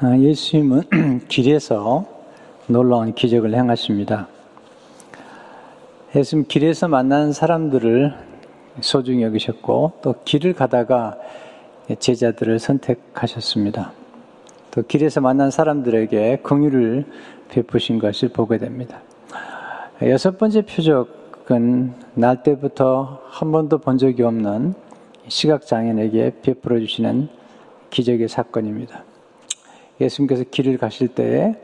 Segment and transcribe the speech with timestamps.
[0.00, 2.04] 아, 예수님은 길에서
[2.66, 4.26] 놀라운 기적을 행하십니다.
[6.16, 8.12] 예수님 길에서 만나는 사람들을
[8.80, 11.16] 소중히 여기셨고 또 길을 가다가
[11.96, 13.92] 제자들을 선택하셨습니다.
[14.72, 17.04] 또 길에서 만난 사람들에게 긍휼을
[17.50, 19.00] 베푸신 것을 보게 됩니다.
[20.02, 24.74] 여섯 번째 표적은 날 때부터 한 번도 본 적이 없는
[25.28, 27.28] 시각 장애인에게 베풀어 주시는
[27.90, 29.04] 기적의 사건입니다.
[30.04, 31.54] 예수님께서 길을 가실 때에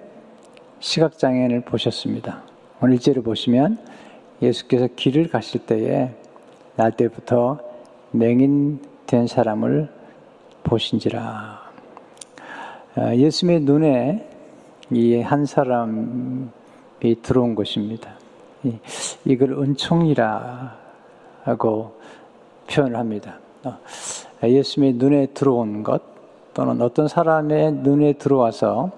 [0.80, 2.42] 시각장애인을 보셨습니다.
[2.80, 3.78] 오늘 일제를 보시면
[4.42, 6.10] 예수께서 길을 가실 때에
[6.76, 7.58] 날 때부터
[8.12, 9.88] 맹인된 사람을
[10.64, 11.70] 보신지라.
[12.96, 14.26] 아, 예수님의 눈에
[14.92, 16.48] 이 한 사람이
[17.22, 18.10] 들어온 것입니다.
[19.24, 20.76] 이걸 은총이라
[21.44, 22.00] 하고
[22.68, 23.38] 표현을 합니다.
[23.64, 23.78] 어,
[24.42, 26.02] 예수님의 눈에 들어온 것,
[26.54, 28.90] 또는 어떤 사람의 눈에 들어와서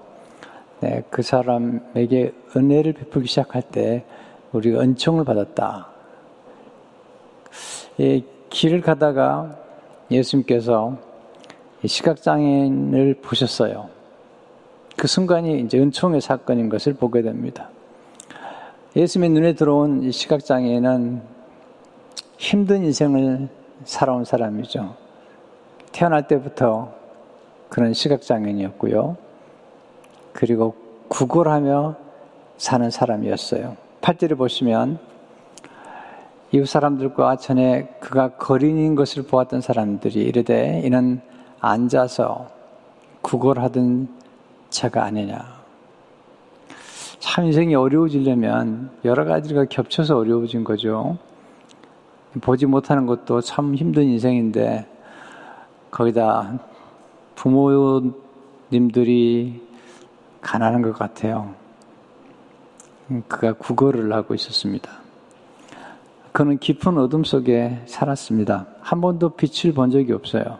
[0.80, 4.04] 네, 그 사람에게 은혜를 베풀기 시작할 때
[4.52, 5.86] 우리가 은총을 받았다.
[7.98, 9.56] 이 길을 가다가
[10.10, 10.96] 예수님께서
[11.84, 13.88] 시각장애인을 보셨어요.
[14.96, 17.70] 그 순간이 이제 은총의 사건인 것을 보게 됩니다.
[18.94, 21.22] 예수님의 눈에 들어온 시각장애인은
[22.38, 23.48] 힘든 인생을
[23.84, 24.96] 살아온 사람이죠.
[25.92, 26.92] 태어날 때부터
[27.72, 29.16] 그런 시각장애인이었고요.
[30.34, 30.74] 그리고
[31.08, 31.96] 구걸하며
[32.58, 33.78] 사는 사람이었어요.
[34.02, 34.98] 8절을 보시면
[36.50, 41.22] 이웃 사람들과 전에 그가 거린인 것을 보았던 사람들이 이르되 이는
[41.60, 42.50] 앉아서
[43.22, 44.08] 구걸하던
[44.68, 45.42] 자가 아니냐.
[47.20, 51.16] 참 인생이 어려워지려면 여러 가지가 겹쳐서 어려워진 거죠.
[52.42, 54.86] 보지 못하는 것도 참 힘든 인생인데
[55.90, 56.58] 거기다
[57.34, 58.12] 부모님들이
[60.40, 61.54] 가난한 것 같아요.
[63.28, 64.90] 그가 국어를 하고 있었습니다.
[66.32, 68.66] 그는 깊은 어둠 속에 살았습니다.
[68.80, 70.58] 한 번도 빛을 본 적이 없어요.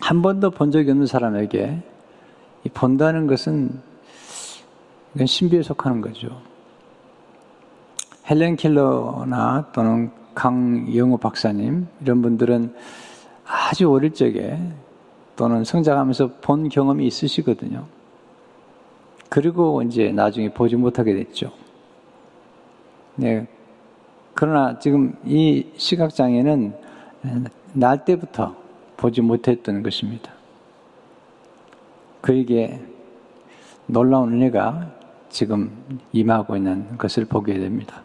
[0.00, 1.82] 한 번도 본 적이 없는 사람에게
[2.74, 3.80] 본다는 것은
[5.24, 6.40] 신비에 속하는 거죠.
[8.28, 12.74] 헬렌 킬러나 또는 강영호 박사님 이런 분들은
[13.50, 14.58] 아주 어릴 적에
[15.34, 17.86] 또는 성장하면서 본 경험이 있으시거든요.
[19.28, 21.52] 그리고 이제 나중에 보지 못하게 됐죠.
[23.16, 23.46] 네.
[24.34, 26.74] 그러나 지금 이 시각장애는
[27.72, 28.54] 날 때부터
[28.96, 30.32] 보지 못했던 것입니다.
[32.20, 32.80] 그에게
[33.86, 34.92] 놀라운 은혜가
[35.28, 38.02] 지금 임하고 있는 것을 보게 됩니다.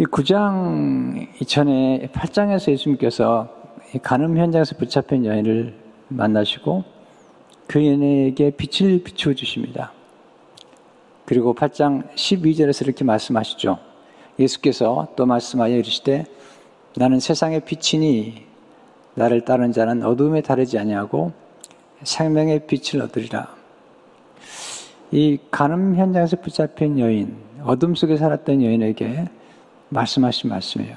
[0.00, 3.50] 이 9장 이전에 8장에서 예수님께서
[4.02, 5.74] 간음 현장에서 붙잡힌 여인을
[6.08, 6.84] 만나시고
[7.66, 9.92] 그 여인에게 빛을 비추어 주십니다.
[11.26, 13.78] 그리고 8장 12절에서 이렇게 말씀하시죠.
[14.38, 16.24] 예수께서 또 말씀하여 이르시되
[16.96, 18.46] 나는 세상의 빛이니
[19.16, 21.32] 나를 따른 자는 어둠에 다르지 아니하고
[22.04, 23.54] 생명의 빛을 얻으리라.
[25.10, 29.26] 이 간음 현장에서 붙잡힌 여인, 어둠 속에 살았던 여인에게
[29.90, 30.96] 말씀하신 말씀이에요.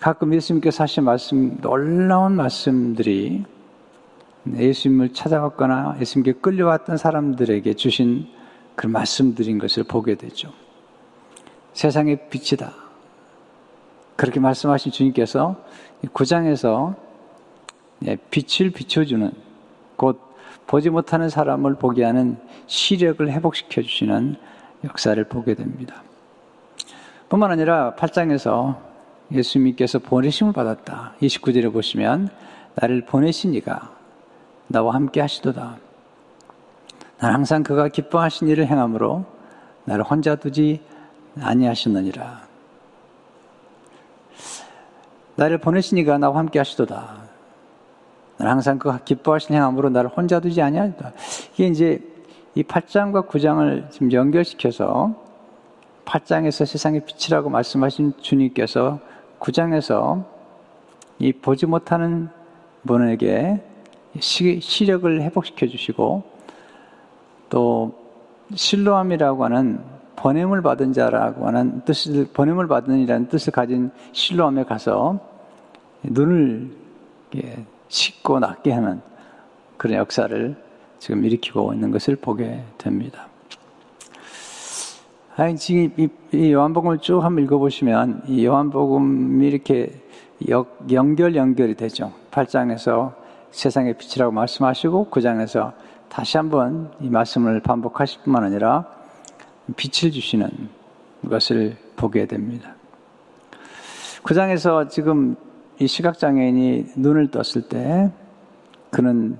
[0.00, 3.44] 가끔 예수님께서 하신 말씀, 놀라운 말씀들이
[4.52, 8.26] 예수님을 찾아왔거나 예수님께 끌려왔던 사람들에게 주신
[8.74, 10.52] 그 말씀들인 것을 보게 되죠.
[11.74, 12.72] 세상의 빛이다.
[14.16, 15.56] 그렇게 말씀하신 주님께서
[16.12, 16.94] 구장에서
[18.06, 19.30] 예, 빛을 비춰주는
[19.96, 20.20] 곧
[20.66, 24.36] 보지 못하는 사람을 보게 하는 시력을 회복시켜 주시는
[24.84, 26.02] 역사를 보게 됩니다.
[27.30, 28.76] 뿐만 아니라 8장에서
[29.30, 31.14] 예수님께서 보내심을 받았다.
[31.22, 32.28] 29절에 보시면
[32.74, 33.92] 나를 보내신 이가
[34.66, 35.76] 나와 함께 하시도다.
[37.20, 39.24] 난 항상 그가 기뻐하신 일을 행함으로
[39.84, 40.82] 나를 혼자 두지
[41.40, 42.40] 아니하셨느니라.
[45.36, 47.14] 나를 보내신 이가 나와 함께 하시도다.
[48.38, 51.12] 난 항상 그가 기뻐하신 행함으로 나를 혼자 두지 아니하다.
[51.54, 52.00] 이게 이제
[52.56, 55.29] 이 8장과 9장을 지금 연결시켜서
[56.04, 58.98] 8장에서 세상의 빛이라고 말씀하신 주님께서
[59.38, 60.24] 9장에서
[61.18, 62.28] 이 보지 못하는
[62.86, 63.62] 분에게
[64.18, 66.22] 시, 시력을 회복시켜 주시고
[67.48, 67.94] 또
[68.54, 69.80] 실로함이라고 하는
[70.16, 75.18] 번냄을 받은 자라고 하는 뜻을 번냄을 받은 이라는 뜻을 가진 실로함에 가서
[76.02, 76.70] 눈을
[77.88, 79.00] 씻고 낫게 하는
[79.76, 80.56] 그런 역사를
[80.98, 83.29] 지금 일으키고 있는 것을 보게 됩니다.
[85.40, 86.06] 아니, 지금 이,
[86.36, 89.90] 이 요한복음을 쭉 한번 읽어보시면 이 요한복음이 이렇게
[90.50, 92.12] 역, 연결 연결이 되죠.
[92.30, 93.14] 8장에서
[93.50, 95.72] 세상의 빛이라고 말씀하시고 9장에서
[96.10, 98.84] 다시 한번 이 말씀을 반복하실 뿐만 아니라
[99.76, 100.50] 빛을 주시는
[101.26, 102.74] 것을 보게 됩니다.
[104.22, 105.36] 9장에서 지금
[105.78, 108.12] 이 시각장애인이 눈을 떴을 때
[108.90, 109.38] 그는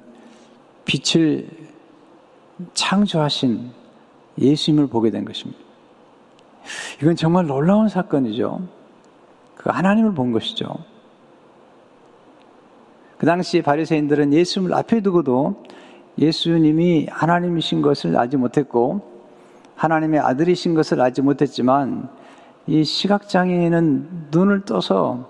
[0.86, 1.46] 빛을
[2.72, 3.70] 창조하신
[4.38, 5.69] 예수님을 보게 된 것입니다.
[7.00, 8.60] 이건 정말 놀라운 사건이죠.
[9.56, 10.74] 그 하나님을 본 것이죠.
[13.18, 15.64] 그 당시 바리새인들은 예수님을 앞에 두고도
[16.18, 19.02] 예수님이 하나님이신 것을 알지 못했고
[19.76, 22.08] 하나님의 아들이신 것을 알지 못했지만
[22.66, 25.28] 이 시각장애인은 눈을 떠서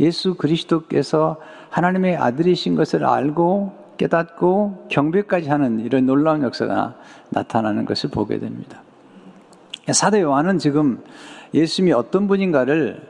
[0.00, 1.38] 예수 그리스도께서
[1.70, 6.96] 하나님의 아들이신 것을 알고 깨닫고 경배까지 하는 이런 놀라운 역사가
[7.30, 8.83] 나타나는 것을 보게 됩니다.
[9.92, 11.02] 사도 요한은 지금
[11.52, 13.02] 예수님이 어떤 분인가를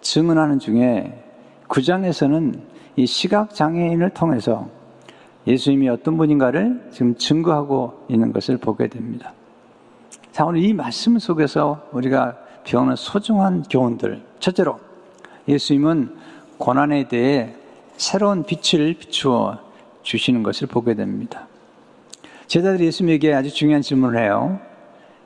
[0.00, 1.24] 증언하는 중에
[1.68, 2.60] 9장에서는
[2.96, 4.68] 이 시각장애인을 통해서
[5.46, 9.32] 예수님이 어떤 분인가를 지금 증거하고 있는 것을 보게 됩니다.
[10.32, 14.22] 자, 오늘 이 말씀 속에서 우리가 배우는 소중한 교훈들.
[14.38, 14.78] 첫째로,
[15.48, 16.16] 예수님은
[16.58, 17.54] 고난에 대해
[17.96, 19.58] 새로운 빛을 비추어
[20.02, 21.48] 주시는 것을 보게 됩니다.
[22.46, 24.60] 제자들이 예수님에게 아주 중요한 질문을 해요.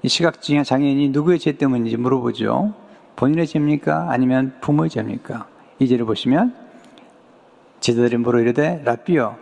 [0.04, 2.74] 이 시각증의 장애인이 누구의 죄 때문인지 물어보죠.
[3.16, 4.10] 본인의 죄입니까?
[4.10, 5.48] 아니면 부모의 죄입니까?
[5.78, 6.54] 이 죄를 보시면
[7.80, 9.38] 제자들이 물어 이르되 라비어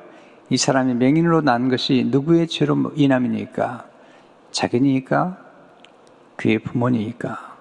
[0.50, 3.86] 이 사람이 맹인으로 난 것이 누구의 죄로 인함이니까?
[4.52, 5.36] 자기니까?
[6.36, 7.56] 그의 부모니까?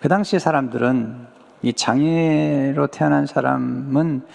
[0.00, 1.28] 그 당시의 사람들은
[1.62, 4.26] 이 장애로 태어난 사람은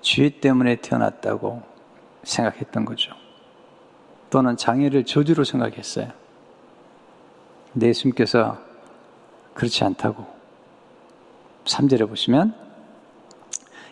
[0.00, 1.62] 죄 때문에 태어났다고
[2.24, 3.12] 생각했던 거죠.
[4.28, 6.08] 또는 장애를 저주로 생각했어요.
[7.78, 8.58] 근데 예수님께서
[9.54, 10.26] 그렇지 않다고
[11.64, 12.52] 3절에 보시면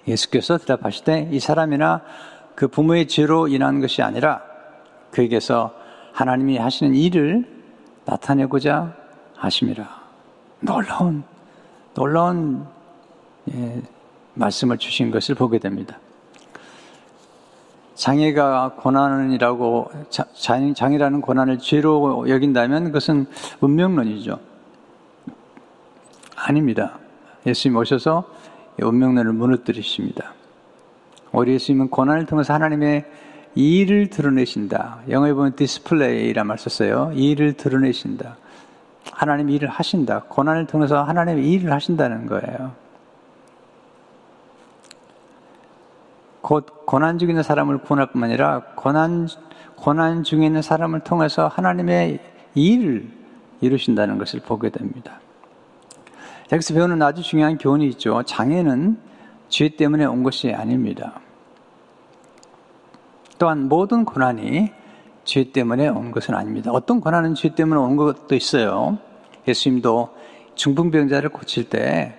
[0.09, 2.03] 예수께서 대답하실 이 사람이나
[2.57, 4.43] 그 부모의 죄로 인한 것이 아니라
[5.13, 5.73] 그에게서
[6.13, 7.47] 하나님이 하시는 일을
[8.07, 8.93] 나타내고자
[9.37, 9.89] 하심이라.
[10.63, 11.23] 놀라운,
[11.95, 12.67] 놀라운
[13.53, 13.83] 예,
[14.35, 16.01] 말씀을 주신 것을 보게 됩니다.
[17.97, 19.91] 장애가 고난이라고
[20.75, 23.27] 장애라는 고난을 죄로 여긴다면 그것은
[23.61, 24.39] 운명론이죠.
[26.37, 26.99] 아닙니다.
[27.47, 28.25] 예수님 오셔서
[28.81, 30.35] 운명론을 무너뜨리십니다.
[31.33, 33.05] 우리 예수님은 고난을 통해서 하나님의
[33.55, 35.01] 일을 드러내신다.
[35.09, 37.13] 영어에 보면 display라 말 썼어요.
[37.15, 38.37] 일을 드러내신다.
[39.13, 40.25] 하나님 일을 하신다.
[40.29, 42.73] 고난을 통해서 하나님의 일을 하신다는 거예요.
[46.47, 49.27] 곧 고난 중에 있는 사람을 구원할 뿐만 아니라 고난
[49.75, 52.21] 고난 중에 있는 사람을 통해서 하나님의
[52.55, 53.11] 일을
[53.61, 55.19] 이루신다는 것을 보게 됩니다.
[56.53, 58.23] 여기서 배우는 아주 중요한 교훈이 있죠.
[58.23, 58.97] 장애는
[59.49, 61.19] 죄 때문에 온 것이 아닙니다.
[63.39, 64.71] 또한 모든 고난이
[65.25, 66.71] 죄 때문에 온 것은 아닙니다.
[66.71, 68.99] 어떤 고난은 죄 때문에 온 것도 있어요.
[69.49, 70.15] 예수님도
[70.55, 72.15] 중풍병자를 고칠 때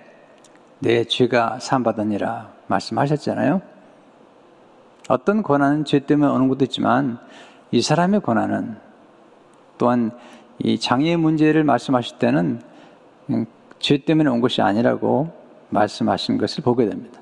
[0.80, 3.77] 내 죄가 사함받으니라 말씀하셨잖아요.
[5.08, 7.18] 어떤 고난은 죄 때문에 오는 것도 있지만
[7.70, 8.76] 이 사람의 고난은
[9.78, 10.10] 또한
[10.58, 12.60] 이 장애의 문제를 말씀하실 때는
[13.78, 15.32] 죄 때문에 온 것이 아니라고
[15.70, 17.20] 말씀하신 것을 보게 됩니다.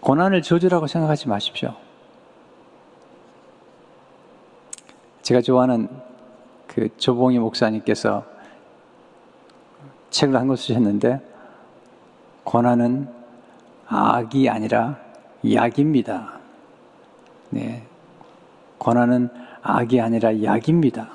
[0.00, 1.74] 고난을 저주라고 생각하지 마십시오.
[5.22, 5.88] 제가 좋아하는
[6.66, 8.24] 그 조봉희 목사님께서
[10.10, 11.20] 책을 한 권 쓰셨는데
[12.42, 13.08] 고난은
[13.86, 14.98] 악이 아니라
[15.48, 16.38] 약입니다.
[17.50, 17.82] 네.
[18.78, 19.28] 고난은
[19.62, 21.10] 악이 아니라 약입니다.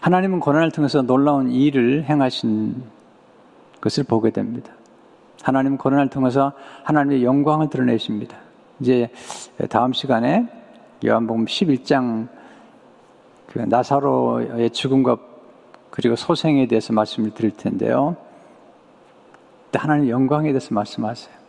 [0.00, 2.82] 하나님은 고난을 통해서 놀라운 일을 행하신
[3.80, 4.72] 것을 보게 됩니다.
[5.42, 6.52] 하나님은 고난을 통해서
[6.84, 8.36] 하나님의 영광을 드러내십니다.
[8.80, 9.10] 이제
[9.68, 10.46] 다음 시간에
[11.04, 12.28] 요한복음 11장
[13.46, 15.18] 그 나사로의 죽음과
[15.90, 18.16] 그리고 소생에 대해서 말씀을 드릴 텐데요.
[19.72, 21.43] 하나님 영광에 대해서 말씀하세요.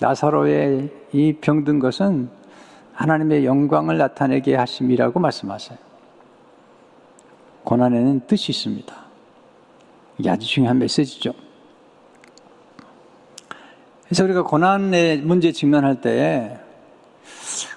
[0.00, 2.30] 나사로의 이 병든 것은
[2.94, 5.78] 하나님의 영광을 나타내게 하심이라고 말씀하세요.
[7.64, 8.94] 고난에는 뜻이 있습니다.
[10.18, 11.32] 이게 아주 중요한 메시지죠.
[14.04, 16.58] 그래서 우리가 고난의 문제 직면할 때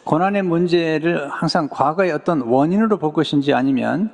[0.04, 4.12] 고난의 문제를 항상 과거의 어떤 원인으로 볼 것인지 아니면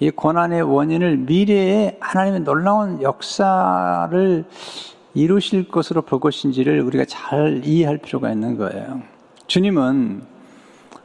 [0.00, 4.44] 이 고난의 원인을 미래에 하나님의 놀라운 역사를
[5.14, 9.02] 이루실 것으로 볼 것인지를 우리가 잘 이해할 필요가 있는 거예요.
[9.46, 10.22] 주님은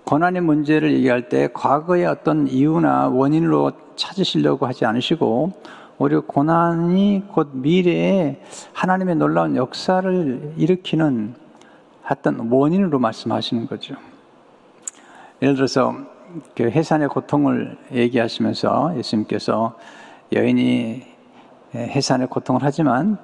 [0.05, 5.51] 고난의 문제를 얘기할 때 과거의 어떤 이유나 원인으로 찾으시려고 하지 않으시고
[5.97, 11.35] 오히려 고난이 곧 미래에 하나님의 놀라운 역사를 일으키는
[12.09, 13.95] 어떤 원인으로 말씀하시는 거죠.
[15.41, 15.93] 예를 들어서
[16.55, 19.77] 그 해산의 고통을 얘기하시면서 예수님께서
[20.33, 21.03] 여인이
[21.75, 23.17] 해산의 고통을 하지만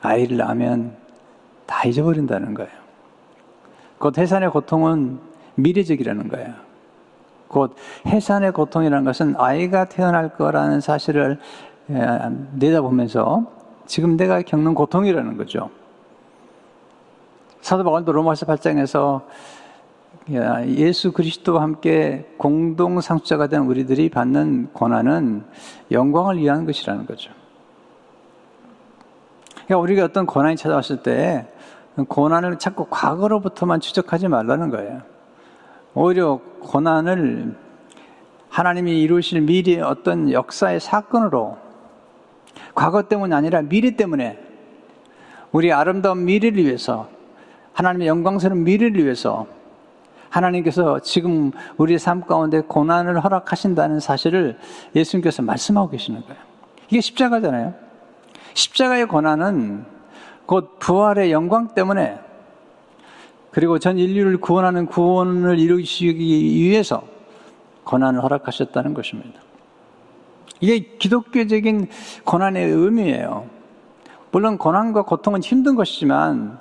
[0.00, 0.96] 아이를 낳으면
[1.66, 2.70] 다 잊어버린다는 거예요.
[3.98, 5.18] 곧 해산의 고통은
[5.56, 6.54] 미래적이라는 거예요.
[7.48, 7.74] 곧
[8.06, 11.38] 해산의 고통이라는 것은 아이가 태어날 거라는 사실을
[12.52, 13.50] 내다보면서
[13.86, 15.70] 지금 내가 겪는 고통이라는 거죠.
[17.60, 19.22] 사도 바울도 로마서 8장에서
[20.76, 25.42] 예수 그리스도와 함께 공동 상수자가 된 우리들이 받는 고난은
[25.90, 27.32] 영광을 위한 것이라는 거죠.
[29.68, 31.46] 그러니까 우리가 어떤 고난이 찾아왔을 때
[32.08, 35.02] 고난을 자꾸 과거로부터만 추적하지 말라는 거예요.
[35.92, 37.54] 오히려 고난을
[38.48, 41.58] 하나님이 이루실 미래의 어떤 역사의 사건으로
[42.74, 44.38] 과거 때문이 아니라 미래 때문에
[45.52, 47.08] 우리 아름다운 미래를 위해서
[47.74, 49.46] 하나님의 영광스러운 미래를 위해서
[50.30, 54.56] 하나님께서 지금 우리의 삶 가운데 고난을 허락하신다는 사실을
[54.94, 56.40] 예수님께서 말씀하고 계시는 거예요.
[56.88, 57.87] 이게 십자가잖아요.
[58.54, 59.84] 십자가의 고난은
[60.46, 62.18] 곧 부활의 영광 때문에
[63.50, 67.02] 그리고 전 인류를 구원하는 구원을 이루시기 위해서
[67.84, 69.40] 고난을 허락하셨다는 것입니다.
[70.60, 71.88] 이게 기독교적인
[72.24, 73.48] 고난의 의미예요.
[74.30, 76.58] 물론 고난과 고통은 힘든 것이지만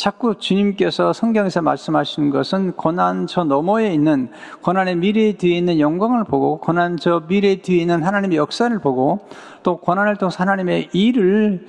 [0.00, 4.30] 자꾸 주님께서 성경에서 말씀하시는 것은 고난 저 너머에 있는
[4.62, 9.28] 고난의 미래 뒤에 있는 영광을 보고 고난 저 미래 뒤에 있는 하나님의 역사를 보고
[9.62, 11.66] 또 고난을 통해서 하나님의 일을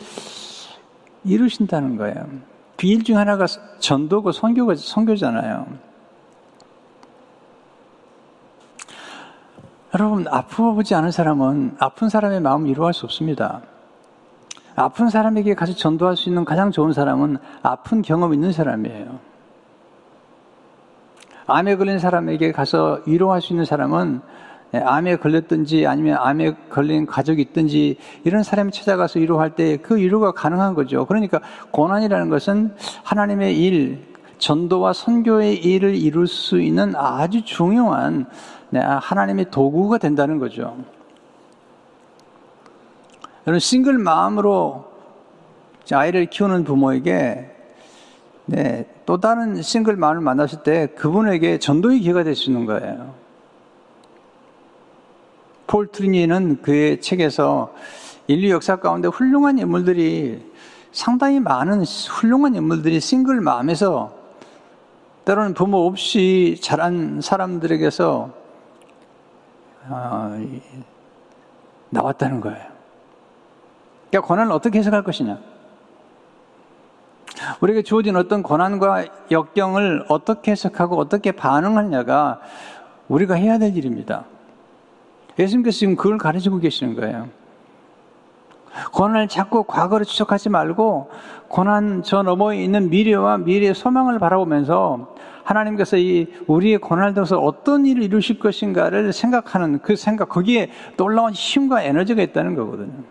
[1.26, 2.26] 이루신다는 거예요.
[2.78, 3.48] 그 일 중 하나가
[3.80, 5.68] 전도고 선교가 선교잖아요.
[9.94, 13.62] 여러분 아프지 않은 사람은 아픈 사람의 마음을 이루할 수 없습니다.
[14.82, 19.20] 아픈 사람에게 가서 전도할 수 있는 가장 좋은 사람은 아픈 경험 있는 사람이에요.
[21.46, 24.22] 암에 걸린 사람에게 가서 위로할 수 있는 사람은
[24.74, 30.74] 암에 걸렸든지 아니면 암에 걸린 가족이 있든지 이런 사람이 찾아가서 위로할 때 그 위로가 가능한
[30.74, 31.06] 거죠.
[31.06, 32.74] 그러니까 고난이라는 것은
[33.04, 34.06] 하나님의 일,
[34.38, 38.26] 전도와 선교의 일을 이룰 수 있는 아주 중요한
[38.74, 40.78] 하나님의 도구가 된다는 거죠.
[43.48, 44.86] 여러분 싱글 마음으로
[45.91, 47.50] 아이를 키우는 부모에게
[48.45, 53.13] 네, 또 다른 싱글 마음을 만났을 때 그분에게 전도의 기회가 될 수 있는 거예요.
[55.67, 57.74] 폴 트리니는 그의 책에서
[58.27, 60.51] 인류 역사 가운데 훌륭한 인물들이
[60.91, 64.13] 상당히 많은 훌륭한 인물들이 싱글 마음에서
[65.25, 68.31] 때로는 부모 없이 자란 사람들에게서
[69.88, 70.48] 어,
[71.89, 72.71] 나왔다는 거예요.
[74.12, 75.39] 그러니까 고난을 어떻게 해석할 것이냐?
[77.62, 82.41] 우리에게 주어진 어떤 고난과 역경을 어떻게 해석하고 어떻게 반응하냐가
[83.08, 84.25] 우리가 해야 될 일입니다.
[85.39, 87.30] 예수님께서 지금 그걸 가르치고 계시는 거예요.
[88.94, 91.10] 고난을 자꾸 과거로 추적하지 말고
[91.48, 98.03] 고난 저 너머에 있는 미래와 미래의 소망을 바라보면서 하나님께서 이 우리의 고난을 통해서 어떤 일을
[98.03, 103.03] 이루실 것인가를 생각하는 그 생각 거기에 놀라운 힘과 에너지가 있다는 거거든요.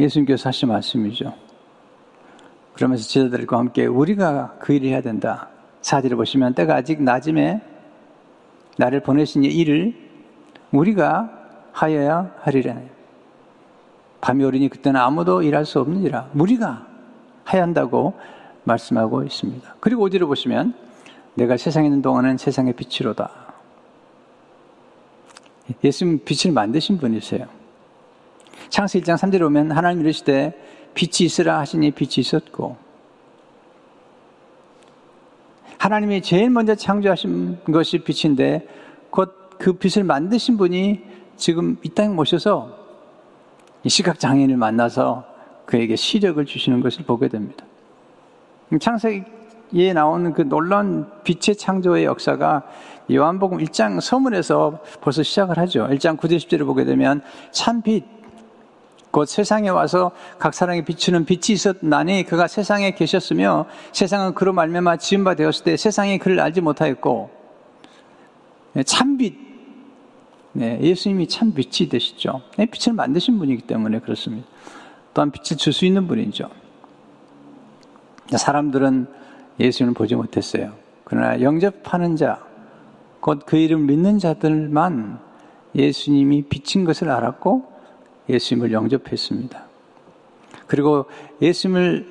[0.00, 1.34] 예수님께서 하신 말씀이죠.
[2.74, 5.48] 그러면서 제자들과 함께 우리가 그 일을 해야 된다.
[5.82, 7.60] 사절을 보시면 때가 아직 낮음에
[8.76, 9.94] 나를 보내신 일을
[10.72, 11.30] 우리가
[11.72, 12.76] 하여야 하리라.
[14.20, 16.30] 밤이 오리니 그때는 아무도 일할 수 없느니라.
[16.34, 16.86] 우리가
[17.52, 18.14] 해야 한다고
[18.64, 19.76] 말씀하고 있습니다.
[19.80, 20.74] 그리고 오지를 보시면
[21.34, 23.30] 내가 세상에 있는 동안은 세상의 빛이로다.
[25.84, 27.59] 예수님 빛을 만드신 분이세요.
[28.68, 30.52] 창세 1장 3절에 보면 하나님 이르시되
[30.94, 32.76] 빛이 있으라 하시니 빛이 있었고
[35.78, 38.66] 하나님이 제일 먼저 창조하신 것이 빛인데
[39.10, 41.02] 곧 그 빛을 만드신 분이
[41.36, 42.78] 지금 이 땅에 모셔서
[43.86, 45.24] 시각 장애인을 만나서
[45.66, 47.66] 그에게 시력을 주시는 것을 보게 됩니다.
[48.80, 52.62] 창세기에 나오는 그 놀라운 빛의 창조의 역사가
[53.12, 55.86] 요한복음 1장 서문에서 벌써 시작을 하죠.
[55.88, 58.04] 1장 9절 10절을 보게 되면 참 빛,
[59.10, 65.24] 곧 세상에 와서 각 사람에게 비추는 빛이 있었나니 그가 세상에 계셨으며 세상은 그로 말미암아 지은
[65.24, 67.30] 바 되었을 때 세상이 그를 알지 못하였고
[68.74, 69.50] 네, 참빛
[70.52, 72.42] 네, 예수님이 참 빛이 되시죠.
[72.56, 74.46] 네, 빛을 만드신 분이기 때문에 그렇습니다.
[75.14, 76.48] 또한 빛을 줄 수 있는 분이죠.
[78.36, 79.06] 사람들은
[79.58, 80.72] 예수님을 보지 못했어요.
[81.04, 82.44] 그러나 영접하는 자,
[83.20, 85.18] 곧 그 이름 믿는 자들만
[85.74, 87.70] 예수님이 비친 것을 알았고
[88.30, 89.64] 예수님을 영접했습니다.
[90.66, 91.06] 그리고
[91.42, 92.06] 예수님을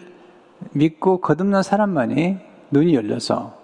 [0.72, 2.38] 믿고 거듭난 사람만이
[2.72, 3.58] 눈이 열려서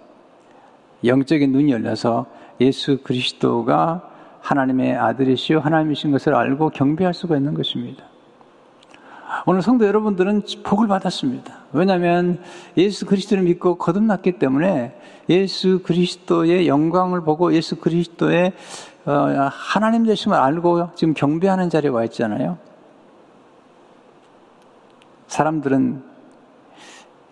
[1.04, 2.26] 영적인 눈이 열려서
[2.60, 4.10] 예수 그리스도가
[4.40, 8.04] 하나님의 아들이시요 하나님이신 것을 알고 경배할 수가 있는 것입니다.
[9.44, 11.52] 오늘 성도 여러분들은 복을 받았습니다.
[11.72, 12.40] 왜냐하면
[12.76, 14.98] 예수 그리스도를 믿고 거듭났기 때문에
[15.28, 22.58] 예수 그리스도의 영광을 보고 예수 그리스도의 어, 하나님 되심을 알고 지금 경배하는 자리에 와 있잖아요.
[25.28, 26.02] 사람들은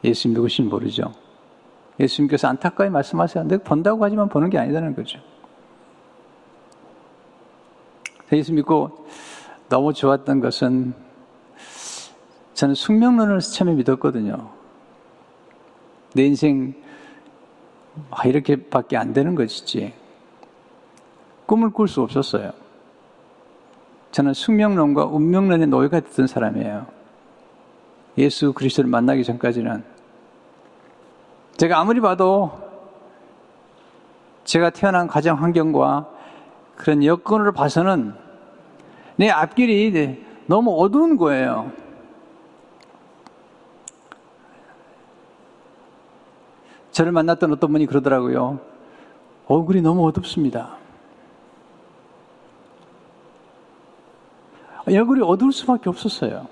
[0.04, 1.12] 예수 누구신 모르죠.
[1.98, 3.44] 예수님께서 안타까이 말씀하세요.
[3.44, 5.18] 내가 본다고 하지만 보는 게 아니다는 거죠.
[8.32, 9.06] 예수 믿고
[9.68, 10.94] 너무 좋았던 것은
[12.54, 14.50] 저는 숙명론을 처음에 믿었거든요.
[16.14, 16.74] 내 인생
[18.10, 20.03] 아, 이렇게밖에 안 되는 것이지.
[21.46, 22.52] 꿈을 꿀 수 없었어요.
[24.12, 26.86] 저는 숙명론과 운명론의 노예가 됐던 사람이에요.
[28.18, 29.84] 예수 그리스도를 만나기 전까지는
[31.56, 32.52] 제가 아무리 봐도
[34.44, 36.08] 제가 태어난 가정 환경과
[36.76, 38.14] 그런 여건을 봐서는
[39.16, 41.72] 내 앞길이 너무 어두운 거예요.
[46.90, 48.60] 저를 만났던 어떤 분이 그러더라고요.
[49.48, 50.83] 얼굴이 너무 어둡습니다.
[54.86, 56.46] 얼굴이 어두울 수밖에 없었어요.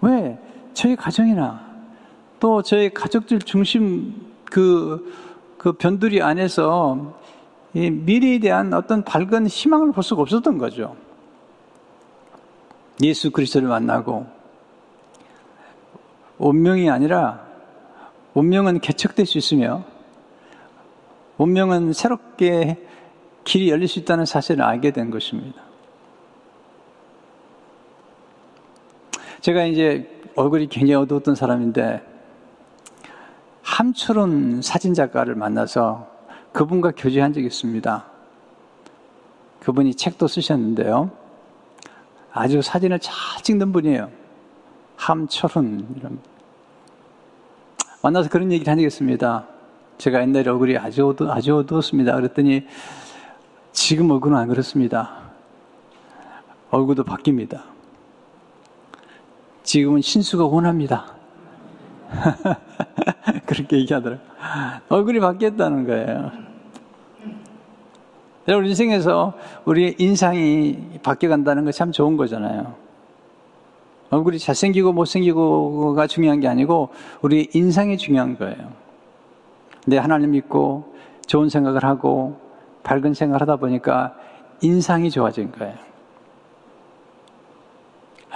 [0.00, 0.38] 왜?
[0.74, 1.66] 저희 가정이나
[2.40, 5.12] 또 저희 가족들 중심 그,
[5.58, 7.18] 그 변두리 안에서
[7.74, 10.96] 이 미래에 대한 어떤 밝은 희망을 볼 수가 없었던 거죠.
[13.02, 14.26] 예수 그리스도를 만나고
[16.38, 17.46] 운명이 아니라
[18.34, 19.84] 운명은 개척될 수 있으며
[21.36, 22.84] 운명은 새롭게
[23.44, 25.67] 길이 열릴 수 있다는 사실을 알게 된 것입니다.
[29.40, 32.02] 제가 이제 얼굴이 굉장히 어두웠던 사람인데
[33.62, 36.08] 함철은 사진작가를 만나서
[36.52, 38.06] 그분과 교제한 적이 있습니다.
[39.60, 41.10] 그분이 책도 쓰셨는데요.
[42.32, 44.10] 아주 사진을 잘 찍는 분이에요.
[44.96, 46.18] 함철훈 이런
[48.02, 49.46] 만나서 그런 얘기를 한 적이 있습니다.
[49.98, 52.14] 제가 옛날에 얼굴이 아주, 어두, 아주 어두웠습니다.
[52.14, 52.66] 그랬더니
[53.72, 55.18] 지금 얼굴은 안 그렇습니다.
[56.70, 57.77] 얼굴도 바뀝니다.
[59.68, 61.14] 지금은 신수가 원합니다.
[63.44, 64.26] 그렇게 얘기하더라고요.
[64.88, 66.32] 얼굴이 바뀌었다는 거예요.
[68.48, 69.34] 여러분, 인생에서
[69.66, 72.76] 우리의 인상이 바뀌어간다는 거 참 좋은 거잖아요.
[74.08, 76.88] 얼굴이 잘생기고 못생기고가 중요한 게 아니고
[77.20, 78.72] 우리 인상이 중요한 거예요.
[79.86, 80.94] 내 하나님 믿고
[81.26, 82.38] 좋은 생각을 하고
[82.84, 84.14] 밝은 생각을 하다 보니까
[84.62, 85.87] 인상이 좋아진 거예요.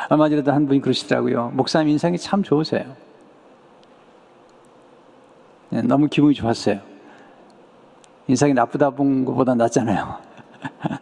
[0.09, 1.53] 얼마 전에도 한 분이 그러시더라고요.
[1.55, 2.85] 목사님 인상이 참 좋으세요.
[5.71, 6.81] 네, 너무 기분이 좋았어요.
[8.29, 10.17] 인상이 나쁘다 본 것보다 낫잖아요.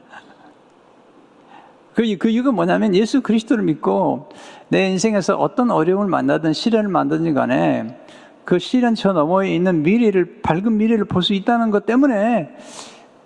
[1.95, 4.29] 그, 그 이유가 뭐냐면 예수 그리스도를 믿고
[4.69, 7.99] 내 인생에서 어떤 어려움을 만나든 시련을 만나든 간에
[8.45, 12.57] 그 시련 저 너머에 있는 미래를, 밝은 미래를 볼 수 있다는 것 때문에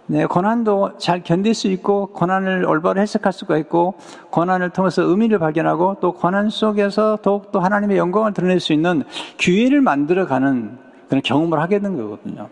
[0.06, 3.94] 네, 고난도 잘 견딜 수 있고, 고난을 올바로 해석할 수가 있고,
[4.30, 9.04] 고난을 통해서 의미를 발견하고, 또 고난 속에서 더욱더 하나님의 영광을 드러낼 수 있는
[9.38, 12.48] 기회를 만들어가는 그런 경험을 하게 된 거거든요.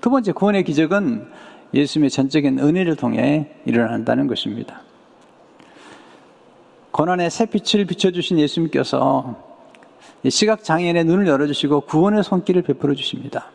[0.00, 1.28] 두 번째 구원의 기적은
[1.74, 4.82] 예수님의 전적인 은혜를 통해 일어난다는 것입니다.
[6.90, 9.36] 고난의 새 빛을 비춰주신 예수님께서
[10.28, 13.52] 시각장애인의 눈을 열어주시고 구원의 손길을 베풀어 주십니다.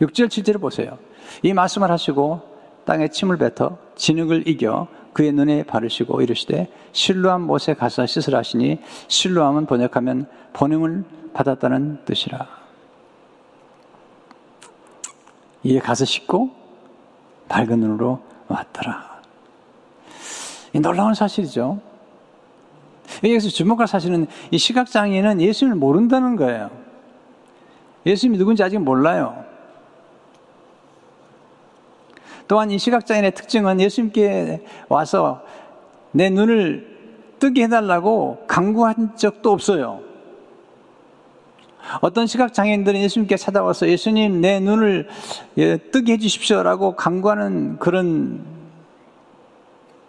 [0.00, 0.98] 6절 7절을 보세요.
[1.42, 2.40] 이 말씀을 하시고
[2.84, 9.66] 땅에 침을 뱉어 진흙을 이겨 그의 눈에 바르시고 이르시되 실로암 못에 가서 씻으라 하시니 실로암은
[9.66, 12.48] 번역하면 본음을 받았다는 뜻이라.
[15.62, 16.50] 이에 가서 씻고
[17.48, 19.20] 밝은 눈으로 왔더라.
[20.72, 21.80] 이 놀라운 사실이죠.
[23.22, 26.70] 여기서 주목할 사실은 이 시각장애는 예수님을 모른다는 거예요.
[28.06, 29.49] 예수님이 누군지 아직 몰라요.
[32.50, 35.42] 또한 이 시각장애인의 특징은 예수님께 와서
[36.10, 36.84] 내 눈을
[37.38, 40.00] 뜨게 해달라고 강구한 적도 없어요.
[42.00, 45.06] 어떤 시각장애인들은 예수님께 찾아와서 예수님 내 눈을
[45.58, 48.44] 예, 뜨게 해주십시오라고 강구하는 그런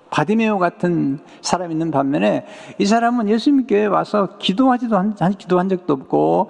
[0.10, 2.48] 바디메오 같은 사람이 있는 반면에
[2.80, 6.50] 이 사람은 예수님께 와서 기도하지도 한, 기도한 적도 없고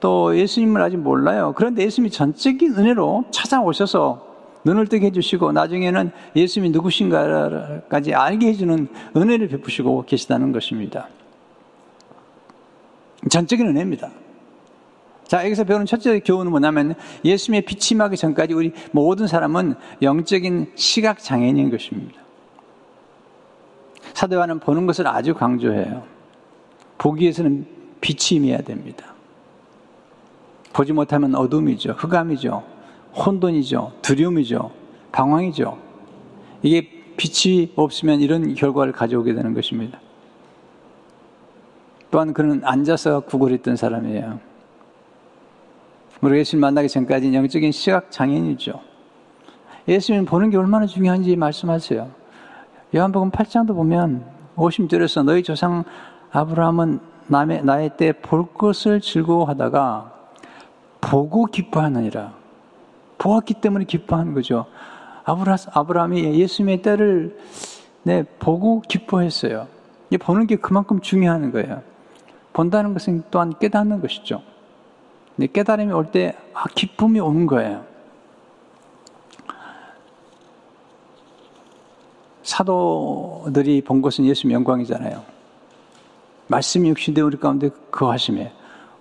[0.00, 1.52] 또또 예수님을 아직 몰라요.
[1.54, 4.25] 그런데 예수님이 전적인 은혜로 찾아오셔서
[4.66, 11.08] 눈을 뜨게 해주시고 나중에는 예수님이 누구신가까지 알게 해주는 은혜를 베푸시고 계시다는 것입니다.
[13.30, 14.10] 전적인 은혜입니다.
[15.28, 21.20] 자, 여기서 배우는 첫째 교훈은 뭐냐면 예수님의 빛이 임하기 전까지 우리 모든 사람은 영적인 시각
[21.20, 22.20] 장애인인 것입니다.
[24.14, 26.02] 사도 요한은 보는 것을 아주 강조해요.
[26.98, 27.66] 보기 위해서는
[28.00, 29.14] 빛이 임해야 됩니다.
[30.72, 31.92] 보지 못하면 어둠이죠.
[31.92, 32.75] 흑암이죠.
[33.16, 33.92] 혼돈이죠.
[34.02, 34.70] 두려움이죠.
[35.12, 35.78] 방황이죠.
[36.62, 39.98] 이게 빛이 없으면 이런 결과를 가져오게 되는 것입니다.
[42.10, 44.38] 또한 그는 앉아서 구걸했던 사람이에요.
[46.20, 48.80] 우리 예수님 만나기 전까지 영적인 시각 장애인이죠.
[49.88, 52.10] 예수님 보는 게 얼마나 중요한지 말씀하세요.
[52.94, 54.24] 요한복음 8장도 보면
[54.56, 55.84] 50절에서 너희 조상
[56.32, 60.12] 아브라함은 남의, 나의 때 볼 것을 즐거워하다가
[61.00, 62.45] 보고 기뻐하느니라.
[63.26, 64.66] 보았기 때문에 기뻐하는 거죠.
[65.24, 67.36] 아브라, 아브라함이 예수님의 때를
[68.04, 69.66] 네, 보고 기뻐했어요.
[70.20, 71.82] 보는 게 그만큼 중요한 거예요.
[72.52, 74.42] 본다는 것은 또한 깨닫는 것이죠.
[75.52, 77.84] 깨달음이 올 때, 아, 기쁨이 오는 거예요.
[82.44, 85.24] 사도들이 본 것은 예수님 영광이잖아요.
[86.46, 88.52] 말씀이 육신되 우리 가운데 거하심에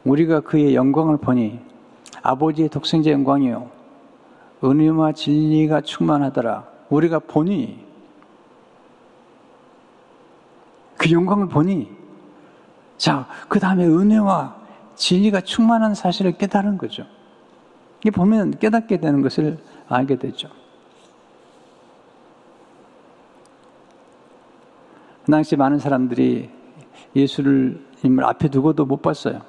[0.03, 1.59] 우리가 그의 영광을 보니
[2.23, 3.74] 아버지의 독생자 영광이요
[4.69, 6.67] 은혜와 진리가 충만하더라.
[6.89, 7.85] 우리가 보니
[10.97, 11.89] 그 영광을 보니
[12.97, 14.55] 자, 그 다음에 은혜와
[14.95, 17.05] 진리가 충만한 사실을 깨달은 거죠.
[17.99, 20.49] 이게 보면 깨닫게 되는 것을 알게 되죠.
[25.25, 26.49] 그 당시 많은 사람들이
[27.15, 29.41] 예수를 임을 앞에 두고도 못 봤어요.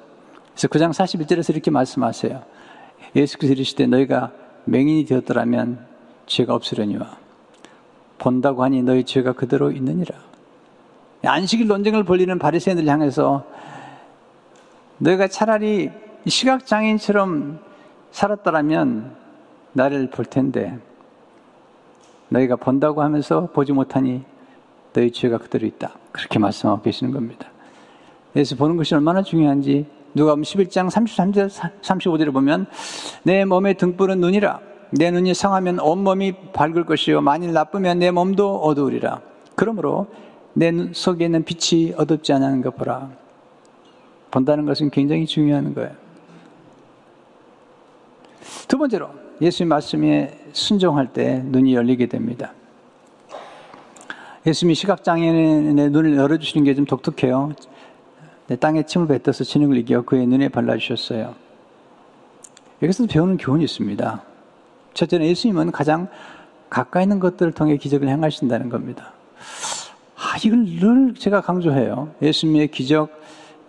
[0.51, 2.43] 그래서 9장 41절에서 이렇게 말씀하세요.
[3.15, 4.31] 예수께서 이르시되 너희가
[4.67, 5.85] 맹인이 되었더라면
[6.25, 7.17] 죄가 없으려니와
[8.17, 10.15] 본다고 하니 너희 죄가 그대로 있느니라.
[11.25, 13.45] 안식일 논쟁을 벌리는 바리새인들 향해서
[14.97, 15.89] 너희가 차라리
[16.25, 17.59] 시각 장애인처럼
[18.11, 19.15] 살았더라면
[19.73, 20.77] 나를 볼 텐데
[22.29, 24.23] 너희가 본다고 하면서 보지 못하니
[24.91, 25.93] 너희 죄가 그대로 있다.
[26.11, 27.49] 그렇게 말씀하고 계시는 겁니다.
[28.33, 29.85] 그래서 보는 것이 얼마나 중요한지
[30.17, 31.47] 누가 11장 33절
[31.81, 32.65] 35절에 보면
[33.23, 34.59] 내 몸의 등불은 눈이라
[34.91, 39.21] 내 눈이 상하면 온 몸이 밝을 것이요 만일 나쁘면 내 몸도 어두우리라.
[39.55, 40.07] 그러므로
[40.53, 43.11] 내 속에 있는 빛이 어둡지 않은 것 보라.
[44.31, 45.91] 본다는 것은 굉장히 중요한 거예요.
[48.67, 52.53] 두 번째로 예수님 말씀에 순종할 때 눈이 열리게 됩니다.
[54.47, 57.51] 예수님이 시각장애인의 눈을 열어주시는 게 좀 독특해요.
[58.55, 61.35] 땅에 침을 뱉어서 진흙을 이겨 그의 눈에 발라주셨어요.
[62.81, 64.23] 여기서 배우는 교훈이 있습니다.
[64.93, 66.07] 첫째는 예수님은 가장
[66.69, 69.13] 가까이 있는 것들을 통해 기적을 행하신다는 겁니다.
[70.15, 72.13] 아, 이걸 늘 제가 강조해요.
[72.21, 73.09] 예수님의 기적,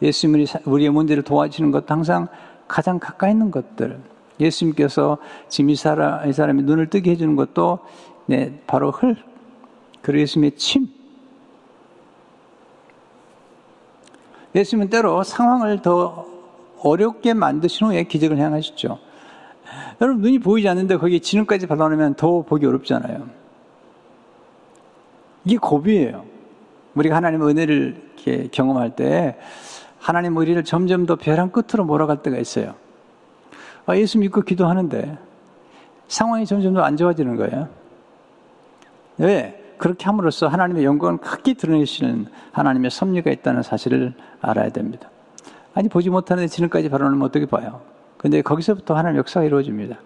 [0.02, 2.28] 예수님이 우리의 문제를 도와주시는 것도 항상
[2.66, 3.98] 가장 가까이 있는 것들.
[4.40, 7.80] 예수님께서 지금 이, 사람, 이 사람이 눈을 뜨게 해주는 것도
[8.26, 9.16] 네, 바로 흘,
[10.02, 10.97] 그리고 예수님의 침.
[14.54, 16.26] 예수님은 때로 상황을 더
[16.82, 18.98] 어렵게 만드신 후에 기적을 행하시죠.
[20.00, 23.28] 여러분, 눈이 보이지 않는데 거기에 진흙까지 발라놓으면 더 보기 어렵잖아요.
[25.44, 26.24] 이게 고비예요.
[26.94, 29.36] 우리가 하나님의 은혜를 이렇게 경험할 때
[29.98, 32.74] 하나님 우리를 점점 더 벼랑 끝으로 몰아갈 때가 있어요.
[33.86, 35.18] 아, 예수 믿고 기도하는데
[36.08, 37.68] 상황이 점점 더 안 좋아지는 거예요.
[39.18, 39.57] 왜?
[39.78, 45.10] 그렇게 함으로써 하나님의 영광을 크게 드러내시는 하나님의 섭리가 있다는 사실을 알아야 됩니다.
[45.74, 47.80] 아니, 보지 못하는데 지능까지 발언하면 어떻게 봐요?
[48.16, 49.96] 근데 거기서부터 하나님 역사가 이루어집니다.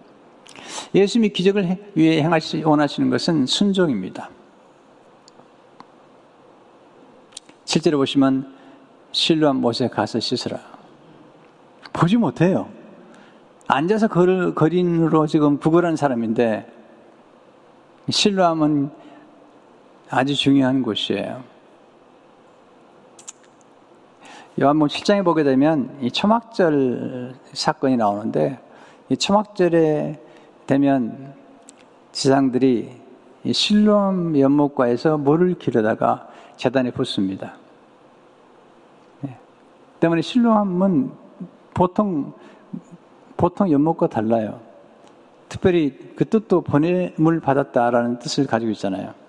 [0.93, 4.29] 예수님이 기적을 위해 행하시, 원하시는 것은 순종입니다.
[7.65, 8.53] 실제로 보시면
[9.11, 10.59] 실로한 못에 가서 씻으라.
[11.91, 12.69] 보지 못해요.
[13.67, 16.71] 앉아서 걸, 거린으로 지금 구걸하는 사람인데
[18.09, 18.91] 실로함은
[20.15, 21.41] 아주 중요한 곳이에요.
[24.61, 28.59] 요한복 7장에 보게 되면 이 초막절 사건이 나오는데
[29.09, 30.21] 이 초막절에
[30.67, 31.33] 되면
[32.11, 32.91] 지상들이
[33.43, 37.55] 이 실로암 연못가에서 물을 기르다가 재단에 붓습니다.
[39.21, 39.35] 네.
[39.99, 41.11] 때문에 실로암은
[41.73, 42.33] 보통
[43.35, 44.59] 보통 연못과 달라요.
[45.49, 49.22] 특별히 그 뜻도 보냄을 받았다라는 뜻을 가지고 있잖아요.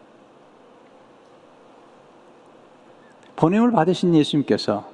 [3.37, 4.85] 보냄을 받으신 예수님께서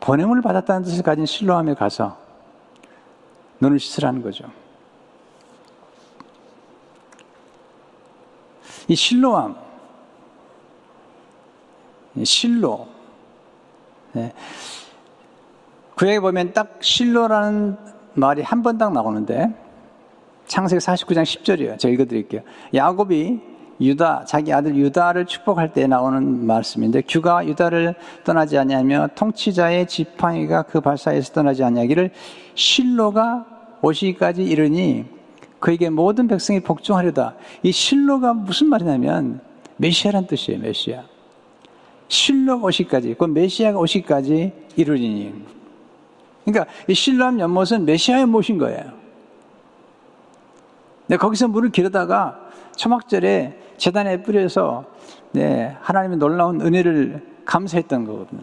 [0.00, 2.16] 보냄을 받았다는 뜻을 가진 신로함에 가서
[3.60, 4.44] 눈을 씻으라는 거죠.
[8.88, 9.56] 이 실로함,
[12.24, 12.86] 실로.
[14.12, 14.32] 네.
[15.96, 17.76] 구약에 보면 딱 실로라는
[18.14, 19.52] 말이 한 번 딱 나오는데
[20.46, 21.78] 창세기 49장 10절이에요.
[21.78, 22.42] 제가 읽어드릴게요.
[22.74, 23.40] 야곱이
[23.80, 30.80] 유다, 자기 아들 유다를 축복할 때 나오는 말씀인데 규가 유다를 떠나지 아니하며 통치자의 지팡이가 그
[30.80, 32.10] 발사에서 떠나지 아니하기를
[32.54, 33.44] 실로가
[33.82, 35.04] 오시기까지 이르니
[35.58, 37.34] 그에게 모든 백성이 복종하려다.
[37.62, 39.40] 이 실로가 무슨 말이냐면
[39.76, 40.60] 메시아란 뜻이에요.
[40.60, 41.02] 메시아.
[42.08, 45.34] 실로 오시기까지, 그 메시아가 오시기까지 이르리니.
[46.44, 48.92] 그러니까 이 실로함 연못은 메시아의 못인 거예요.
[51.08, 52.40] 네, 거기서 물을 기르다가
[52.76, 54.84] 초막절에 재단에 뿌려서
[55.32, 58.42] 네, 하나님의 놀라운 은혜를 감사했던 거거든요.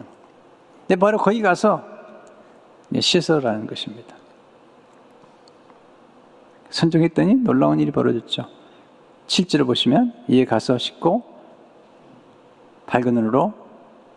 [0.88, 1.84] 네, 바로 거기 가서
[2.88, 4.14] 네, 씻어라는 것입니다.
[6.70, 8.46] 선정했더니 놀라운 일이 벌어졌죠.
[9.26, 11.22] 7절을 보시면 이에 가서 씻고
[12.86, 13.54] 밝은 눈으로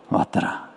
[0.10, 0.67] 왔더라.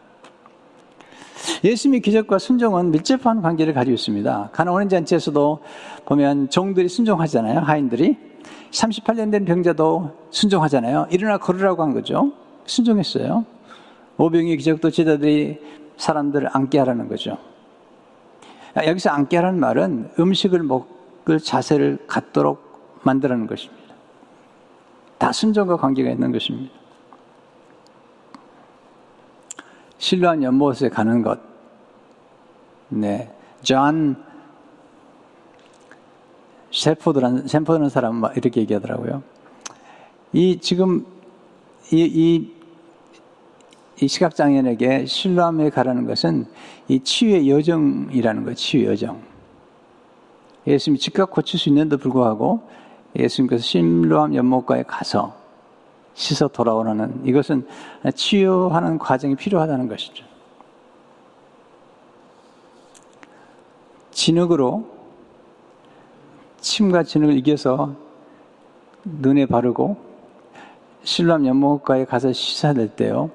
[1.64, 4.50] 예수님의 기적과 순종은 밀접한 관계를 가지고 있습니다.
[4.53, 5.61] 가나오는 잔치에서도
[6.05, 7.61] 보면 종들이 순종하잖아요.
[7.61, 8.30] 하인들이.
[8.71, 11.09] 38년 된 병자도 순종하잖아요.
[11.11, 12.33] 일어나 걸으라고 한 거죠.
[12.67, 13.45] 순종했어요.
[14.16, 15.61] 오병이어 기적도 제자들이
[15.97, 17.39] 사람들을 앉게 하라는 거죠.
[18.77, 23.81] 여기서 앉게 하라는 말은 음식을 먹을 자세를 갖도록 만들라는 것입니다.
[25.19, 26.73] 다 순종과 관계가 있는 것입니다.
[29.99, 31.39] 실로암 연못에 가는 것.
[32.89, 33.31] 네.
[33.63, 34.17] 존
[36.71, 39.23] 셰포드라는, 셰포드라는 사람 이렇게 얘기하더라고요.
[40.33, 41.05] 이, 지금,
[41.93, 42.53] 이, 이,
[44.03, 46.47] 이 시각장애인에게 신뢰함에 가라는 것은
[46.89, 48.55] 이 치유의 여정이라는 거예요.
[48.55, 49.21] 치유 여정.
[50.67, 52.61] 예수님이 즉각 고칠 수 있는데도 불구하고
[53.19, 55.35] 예수님께서 신뢰함 연못가에 가서
[56.15, 57.67] 씻어 돌아오라는 이것은
[58.15, 60.25] 치유하는 과정이 필요하다는 것이죠.
[64.11, 65.00] 진흙으로
[66.61, 67.94] 침과 진흙을 이겨서
[69.05, 69.96] 눈에 바르고
[71.03, 73.31] 신람 연못가에 가서 씻어야 될 때요.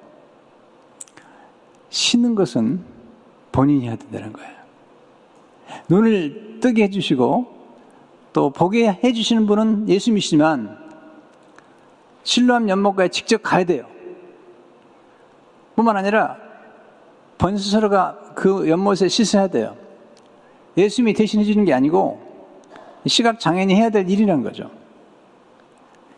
[1.89, 2.81] 씻는 것은
[3.51, 4.51] 본인이 해야 된다는 거예요.
[5.89, 7.55] 눈을 뜨게 해주시고
[8.33, 10.77] 또 보게 해주시는 분은 예수님이시지만
[12.23, 13.85] 실로암 연못가에 직접 가야 돼요.
[15.75, 16.37] 뿐만 아니라
[17.37, 19.75] 번스스로가 그 연못에 씻어야 돼요.
[20.77, 22.24] 예수님이 대신해 주는 게 아니고
[23.07, 24.69] 시각 장애인이 해야 될 일이라는 거죠.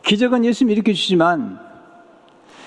[0.03, 1.59] 기적은 예수님이 일으켜 주지만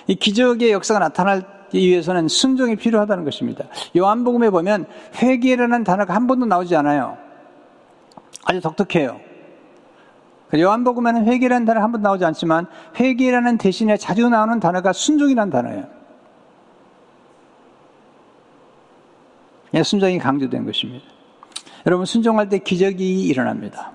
[0.06, 3.64] 이 기적의 역사가 나타나기 위해서는 순종이 필요하다는 것입니다.
[3.96, 4.86] 요한복음에 보면
[5.22, 7.16] 회개라는 단어가 한 번도 나오지 않아요.
[8.44, 9.20] 아주 독특해요.
[10.52, 12.66] 요한복음에는 회개라는 단어 한 번 나오지 않지만
[12.98, 15.84] 회개라는 대신에 자주 나오는 단어가 순종이라는 단어예요.
[19.74, 21.04] 예, 순종이 강조된 것입니다.
[21.86, 23.92] 여러분 순종할 때 기적이 일어납니다.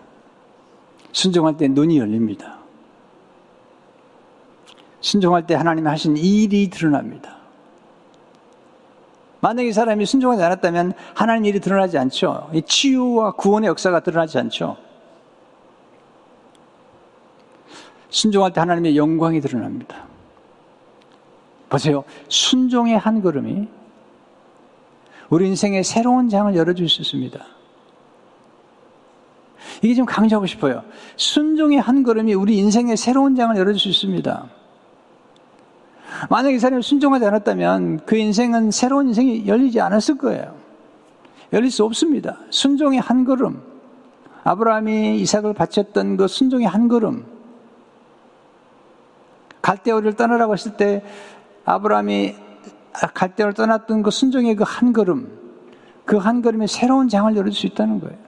[1.16, 2.58] 순종할 때 눈이 열립니다.
[5.00, 7.38] 순종할 때 하나님 하신 일이 드러납니다.
[9.40, 12.52] 만약에 사람이 순종하지 않았다면 하나님 일이 드러나지 않죠.
[12.66, 14.76] 치유와 구원의 역사가 드러나지 않죠.
[18.10, 20.08] 순종할 때 하나님의 영광이 드러납니다.
[21.70, 22.04] 보세요.
[22.28, 23.70] 순종의 한 걸음이
[25.30, 27.56] 우리 인생의 새로운 장을 열어줄 수 있습니다.
[29.82, 30.84] 이게 좀 강조하고 싶어요.
[31.16, 34.50] 순종의 한 걸음이 우리 인생의 새로운 장을 열어줄 수 있습니다.
[36.30, 40.56] 만약에 이 사람이 순종하지 않았다면 그 인생은 새로운 인생이 열리지 않았을 거예요.
[41.54, 42.40] 열릴 수 없습니다.
[42.50, 43.62] 순종의 한 걸음.
[44.44, 47.26] 아브라함이 이삭을 바쳤던 그 순종의 한 걸음.
[49.62, 51.04] 갈대오를 떠나라고 했을 때
[51.66, 52.36] 아브라함이
[53.14, 55.28] 갈대오를 떠났던 그 순종의 그 한 걸음,
[56.06, 58.25] 그 한 걸음에 새로운 장을 열어줄 수 있다는 거예요.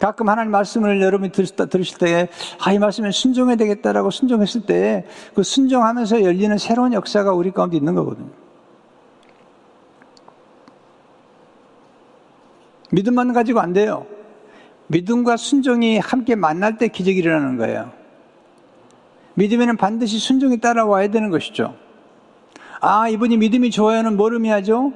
[0.00, 2.28] 가끔 하나님 말씀을 여러분이 들으실 때,
[2.64, 7.94] 아, 이 말씀에 순종해야 되겠다라고 순종했을 때, 그 순종하면서 열리는 새로운 역사가 우리 가운데 있는
[7.94, 8.30] 거거든요.
[12.92, 14.06] 믿음만 가지고 안 돼요.
[14.88, 17.92] 믿음과 순종이 함께 만날 때 기적이 일어나는 거예요.
[19.34, 21.76] 믿음에는 반드시 순종이 따라와야 되는 것이죠.
[22.80, 24.92] 아, 이분이 믿음이 좋아요는 뭘 의미하죠?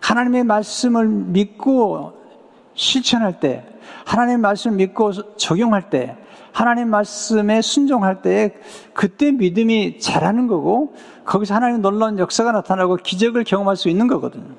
[0.00, 2.12] 하나님의 말씀을 믿고
[2.74, 3.64] 실천할 때,
[4.04, 6.16] 하나님의 말씀을 믿고 적용할 때,
[6.52, 8.56] 하나님 말씀에 순종할 때
[8.92, 14.54] 그때 믿음이 자라는 거고 거기서 하나님 놀라운 역사가 나타나고 기적을 경험할 수 있는 거거든요.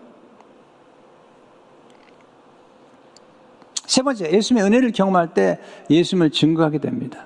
[3.85, 7.25] 세 번째, 예수님의 은혜를 경험할 때 예수님을 증거하게 됩니다.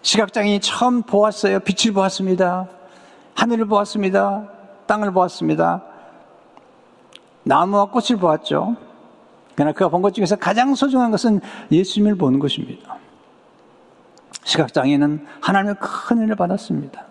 [0.00, 1.60] 시각장애인이 처음 보았어요.
[1.60, 2.68] 빛을 보았습니다.
[3.34, 4.48] 하늘을 보았습니다.
[4.86, 5.84] 땅을 보았습니다.
[7.44, 8.76] 나무와 꽃을 보았죠.
[9.62, 12.96] 그러나 그가 본 것 중에서 가장 소중한 것은 예수님을 보는 것입니다.
[14.42, 17.06] 시각장애는 하나님의 큰 은혜를 받았습니다.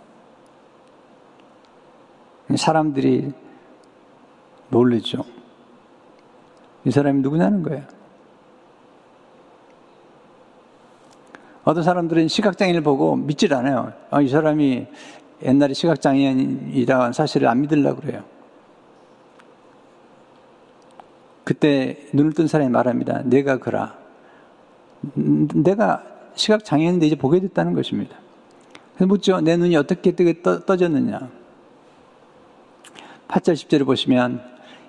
[2.53, 3.31] 사람들이
[4.67, 5.23] 놀래죠.
[6.83, 7.83] 이 사람이 누구냐는 거예요.
[11.63, 13.93] 어떤 사람들은 시각장애인을 보고 믿질 않아요.
[14.09, 14.87] 아, 이 사람이
[15.43, 18.23] 옛날에 시각장애인이라는 사실을 안 믿으려고 그래요.
[21.43, 23.21] 그때 눈을 뜬 사람이 말합니다.
[23.23, 23.95] 내가 그라.
[25.03, 26.03] 내가
[26.35, 28.15] 시각 장애인인데 이제 보게 됐다는 것입니다.
[28.95, 29.41] 그래서 묻죠.
[29.41, 31.29] 내 눈이 어떻게 뜨게 떠, 떠졌느냐.
[33.27, 34.41] 8절 10절을 보시면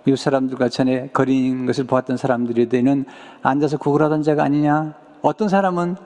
[0.07, 3.05] 이웃 사람들과 전에 거리는 것을 보았던 사람들이 되는
[3.43, 4.95] 앉아서 구걸하던 자가 아니냐.
[5.23, 5.97] 어떤 사람은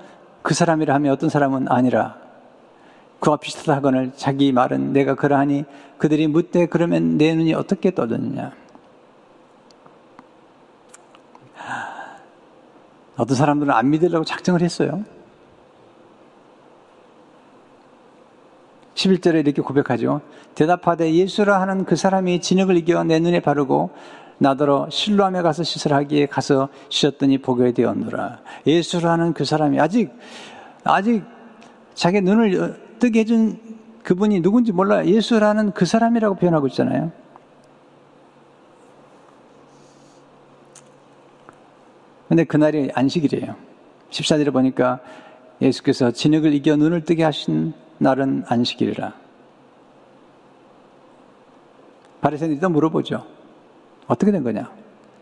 [0.42, 2.18] 그 사람이라 하면 어떤 사람은 아니라
[3.20, 5.64] 그와 비슷하다 하거늘 자기 말은 내가 그러하니
[5.98, 8.52] 그들이 묻되 그러면 내 눈이 어떻게 떠졌느냐.
[13.16, 15.04] 어떤 사람들은 안 믿으려고 작정을 했어요.
[18.94, 20.20] 11절에 이렇게 고백하죠.
[20.54, 23.90] 대답하되 예수라 하는 그 사람이 진흙을 이겨 내 눈에 바르고
[24.38, 28.40] 나더러 실로함에 가서 시설하기에 가서 쉬었더니 보게 되었노라.
[28.66, 30.12] 예수라 하는 그 사람이 아직
[30.84, 31.24] 아직
[31.94, 33.58] 자기 눈을 뜨게 해준
[34.02, 37.12] 그분이 누군지 몰라 예수라는 그 사람이라고 표현하고 있잖아요.
[42.28, 43.54] 근데 그날이 안식일이에요.
[44.10, 45.00] 14절에 보니까
[45.60, 49.14] 예수께서 진흙을 이겨 눈을 뜨게 하신 날은 안식일이라.
[52.20, 53.24] 바리새인들이 또 물어보죠.
[54.06, 54.70] 어떻게 된 거냐?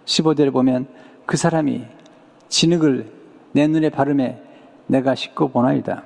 [0.07, 0.87] 15절에 보면
[1.27, 1.85] 그 사람이
[2.49, 3.11] 진흙을
[3.53, 4.39] 내 눈에 바르매
[4.87, 6.03] 내가 씻고 보나이다.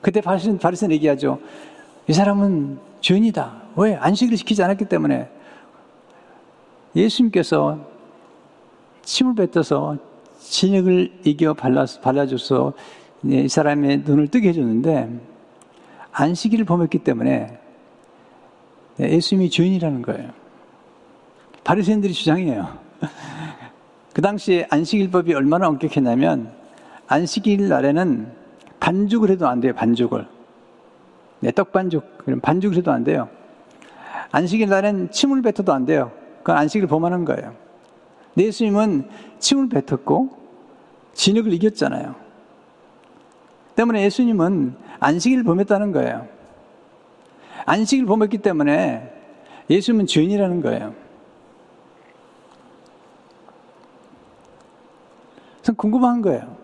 [0.00, 1.38] 그때 바리새인 바리새인 얘기하죠.
[2.08, 3.62] 이 사람은 죄인이다.
[3.76, 3.94] 왜?
[3.96, 5.28] 안식일을 지키지 않았기 때문에
[6.96, 7.78] 예수님께서
[9.02, 9.98] 침을 뱉어서
[10.38, 12.72] 진흙을 이겨 발라, 발라줘서
[13.24, 15.20] 이 사람의 눈을 뜨게 해줬는데
[16.12, 17.58] 안식일을 범했기 때문에
[18.98, 20.30] 예수님이 죄인이라는 거예요.
[21.64, 22.78] 바리새인들이 주장해요.
[24.12, 26.52] 그 당시에 안식일법이 얼마나 엄격했냐면
[27.06, 28.32] 안식일 날에는
[28.80, 29.74] 반죽을 해도 안 돼요.
[29.74, 30.26] 반죽을.
[31.40, 32.04] 네, 떡 반죽.
[32.42, 33.28] 반죽을 해도 안 돼요.
[34.32, 36.12] 안식일 날엔 침을 뱉어도 안 돼요.
[36.38, 37.54] 그건 안식일 범하는 거예요.
[38.36, 40.30] 예수님은 침을 뱉었고
[41.14, 42.14] 진흙을 이겼잖아요.
[43.74, 46.28] 때문에 예수님은 안식일을 범했다는 거예요.
[47.66, 49.12] 안식일을 범했기 때문에
[49.68, 50.94] 예수님은 죄인이라는 거예요.
[55.60, 56.56] 그래서 궁금한 거예요.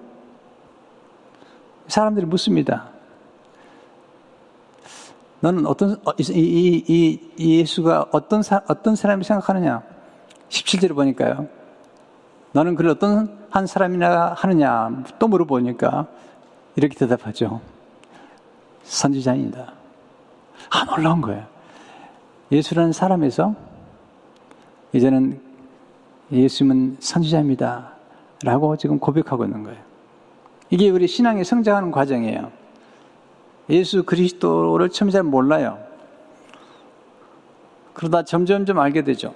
[1.87, 2.91] 사람들이 묻습니다.
[5.41, 9.83] 너는 어떤, 어, 이, 이, 이 예수가 어떤, 사, 어떤 사람이 생각하느냐?
[10.49, 11.56] 17절에 보니까요.
[12.57, 15.05] 너는 그를 어떤 한 사람이나 하느냐?
[15.19, 16.07] 또 물어보니까
[16.77, 17.61] 이렇게 대답하죠.
[18.83, 19.75] 선지자입니다.
[20.71, 21.45] 아, 놀라운 거예요.
[22.51, 23.55] 예수라는 사람에서
[24.95, 25.39] 이제는
[26.33, 27.93] 예수님은 선지자입니다.
[28.43, 29.79] 라고 지금 고백하고 있는 거예요.
[30.71, 32.51] 이게 우리 신앙이 성장하는 과정이에요.
[33.69, 35.79] 예수 그리스도를 처음 잘 몰라요.
[37.93, 39.35] 그러다 점점점 알게 되죠.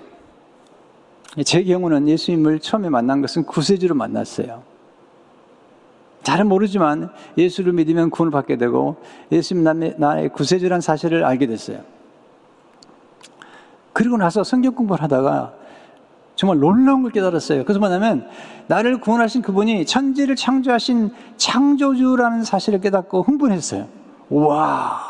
[1.44, 4.62] 제 경우는 예수님을 처음에 만난 것은 구세주로 만났어요.
[6.22, 8.96] 잘은 모르지만 예수를 믿으면 구원을 받게 되고
[9.32, 11.80] 예수님 나의 구세주란 사실을 알게 됐어요.
[13.92, 15.54] 그리고 나서 성경 공부를 하다가
[16.36, 17.64] 정말 놀라운 걸 깨달았어요.
[17.64, 18.28] 그래서 뭐냐면
[18.66, 23.88] 나를 구원하신 그분이 천지를 창조하신 창조주라는 사실을 깨닫고 흥분했어요.
[24.30, 25.00] 와.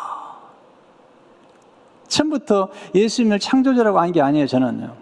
[2.09, 4.96] 처음부터 예수님을 창조주라고 한 게 아니에요, 저는요.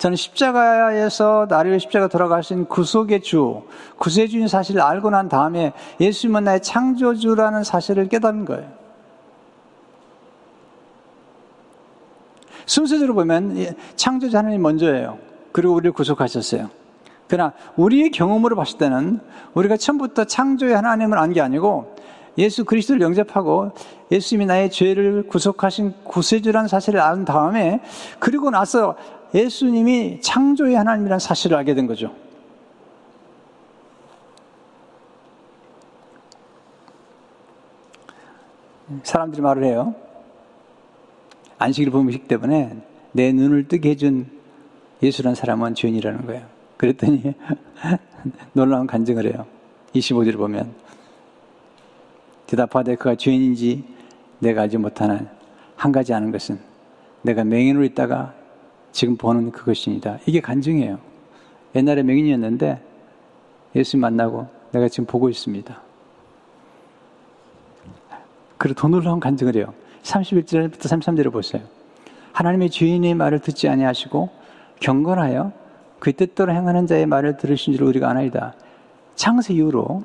[0.00, 3.64] 저는 십자가에서 나를 십자가 돌아가신 구속의 주,
[3.98, 8.66] 구세주인 사실을 알고 난 다음에 예수님은 나의 창조주라는 사실을 깨닫는 거예요.
[12.64, 15.18] 순서대로 보면 창조주 하나님 먼저예요.
[15.52, 16.70] 그리고 우리를 구속하셨어요.
[17.28, 19.20] 그러나 우리의 경험으로 봤을 때는
[19.52, 21.94] 우리가 처음부터 창조의 하나님을 안 게 아니고
[22.38, 23.72] 예수 그리스도를 영접하고
[24.10, 27.82] 예수님이 나의 죄를 구속하신 구세주라는 사실을 안 다음에
[28.18, 28.96] 그리고 나서
[29.34, 32.14] 예수님이 창조의 하나님이라는 사실을 알게 된 거죠.
[39.02, 39.94] 사람들이 말을 해요.
[41.58, 42.76] 안식일 범식 때문에
[43.12, 44.26] 내 눈을 뜨게 해준
[45.02, 46.46] 예수란 사람은 주인이라는 거예요.
[46.76, 47.22] 그랬더니
[48.52, 49.46] 놀라운 간증을 해요.
[49.94, 50.74] 25절을 보면
[52.46, 53.84] 대답하되 그가 주인인지
[54.40, 55.28] 내가 알지 못하는
[55.76, 56.58] 한 가지 아는 것은
[57.22, 58.34] 내가 맹인으로 있다가
[58.92, 60.18] 지금 보는 그것입니다.
[60.26, 60.98] 이게 간증이에요.
[61.74, 62.80] 옛날에 맹인이었는데
[63.76, 65.80] 예수 만나고 내가 지금 보고 있습니다.
[68.58, 69.72] 그리고 더 놀라운 간증을 해요.
[70.02, 71.62] 31절부터 33절을 보세요.
[72.32, 74.28] 하나님의 죄인의 말을 듣지 아니하시고
[74.80, 75.52] 경건하여
[75.98, 78.54] 그 뜻대로 행하는 자의 말을 들으신 줄 우리가 아나이다.
[79.14, 80.02] 창세 이후로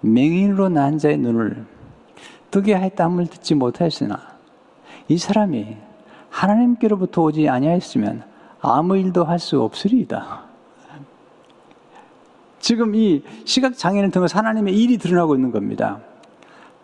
[0.00, 1.66] 맹인으로 난 자의 눈을
[2.50, 4.38] 뜨게 하였다 함을 듣지 못하였으나
[5.08, 5.76] 이 사람이
[6.30, 8.22] 하나님께로부터 오지 아니하였으면
[8.60, 10.48] 아무 일도 할 수 없으리이다.
[12.60, 16.00] 지금 이 시각 장애를 통해서 하나님의 일이 드러나고 있는 겁니다.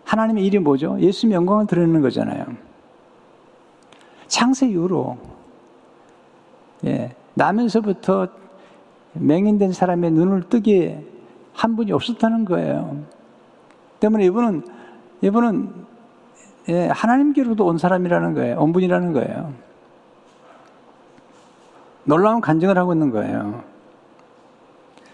[0.05, 0.99] 하나님의 일이 뭐죠?
[1.01, 2.47] 예수의 영광을 드러내는 거잖아요.
[4.28, 5.18] 창세 이후로
[6.86, 8.28] 예, 나면서부터
[9.14, 11.05] 맹인된 사람의 눈을 뜨게
[11.53, 13.05] 한 분이 없었다는 거예요.
[14.01, 14.66] 때문에 이분은
[15.22, 15.86] 이분은
[16.68, 18.58] 예, 하나님께로도 온 사람이라는 거예요.
[18.58, 19.52] 온 분이라는 거예요.
[22.04, 23.62] 놀라운 간증을 하고 있는 거예요.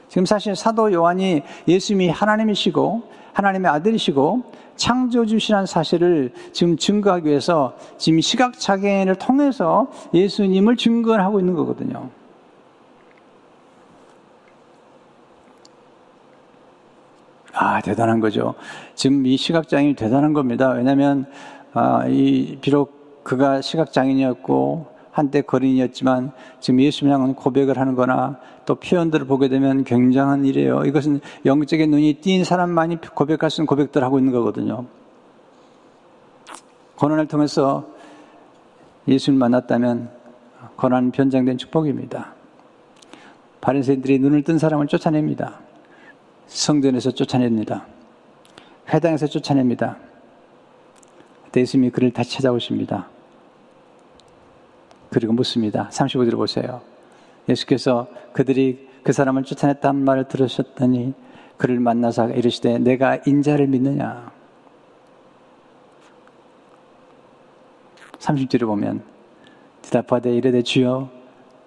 [0.09, 4.42] 지금 사실 사도 요한이 예수님이 하나님이시고 하나님의 아들이시고
[4.76, 12.09] 창조주시라는 사실을 지금 증거하기 위해서 지금 시각장애인을 통해서 예수님을 증거하고 있는 거거든요.
[17.62, 18.54] 아, 대단한 거죠.
[18.94, 20.70] 지금 이 시각장애인이 대단한 겁니다.
[20.70, 21.26] 왜냐하면,
[21.74, 29.26] 아, 이, 비록 그가 시각장애인이었고, 한때 거린이었지만, 지금 예수님 향은 고백을 하는 거나, 또 표현들을
[29.26, 30.84] 보게 되면 굉장한 일이에요.
[30.86, 34.86] 이것은 영적인 눈이 띈 사람만이 고백할 수 있는 고백들을 하고 있는 거거든요.
[36.96, 37.84] 고난을 통해서
[39.06, 40.08] 예수를 만났다면,
[40.76, 42.32] 고난 변장된 축복입니다.
[43.61, 45.61] 바리새인들이 눈을 뜬 사람을 쫓아냅니다.
[46.51, 47.86] 성전에서 쫓아냅니다.
[48.92, 49.96] 회당에서 쫓아냅니다.
[51.57, 53.09] 예수님이 그를 다시 찾아오십니다.
[55.11, 55.88] 그리고 묻습니다.
[55.90, 56.82] 35절 보세요.
[57.48, 61.14] 예수께서 그들이 그 사람을 쫓아냈다는 말을 들으셨더니
[61.57, 64.30] 그를 만나서 이르시되 내가 인자를 믿느냐?
[68.18, 69.03] 30절에 보면
[69.82, 71.11] 대답하되 이르되 주여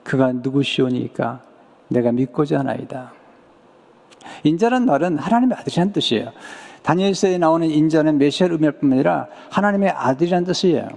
[0.04, 1.42] 그가 누구시오니까
[1.88, 3.23] 내가 믿고자 하나이다.
[4.44, 6.32] 인자란 말은 하나님의 아들이라는 뜻이에요.
[6.84, 10.88] 다니엘서에 나오는 인자는 메시아를 의미할 뿐만 아니라 하나님의 아들이라는 뜻이에요.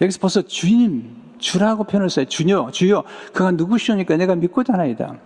[0.00, 2.26] 여기서 벌써 주님, 주라고 표현을 써요.
[2.26, 3.04] 주여, 주여.
[3.32, 5.16] 그가 누구시오니까 내가 믿고자 하나이다.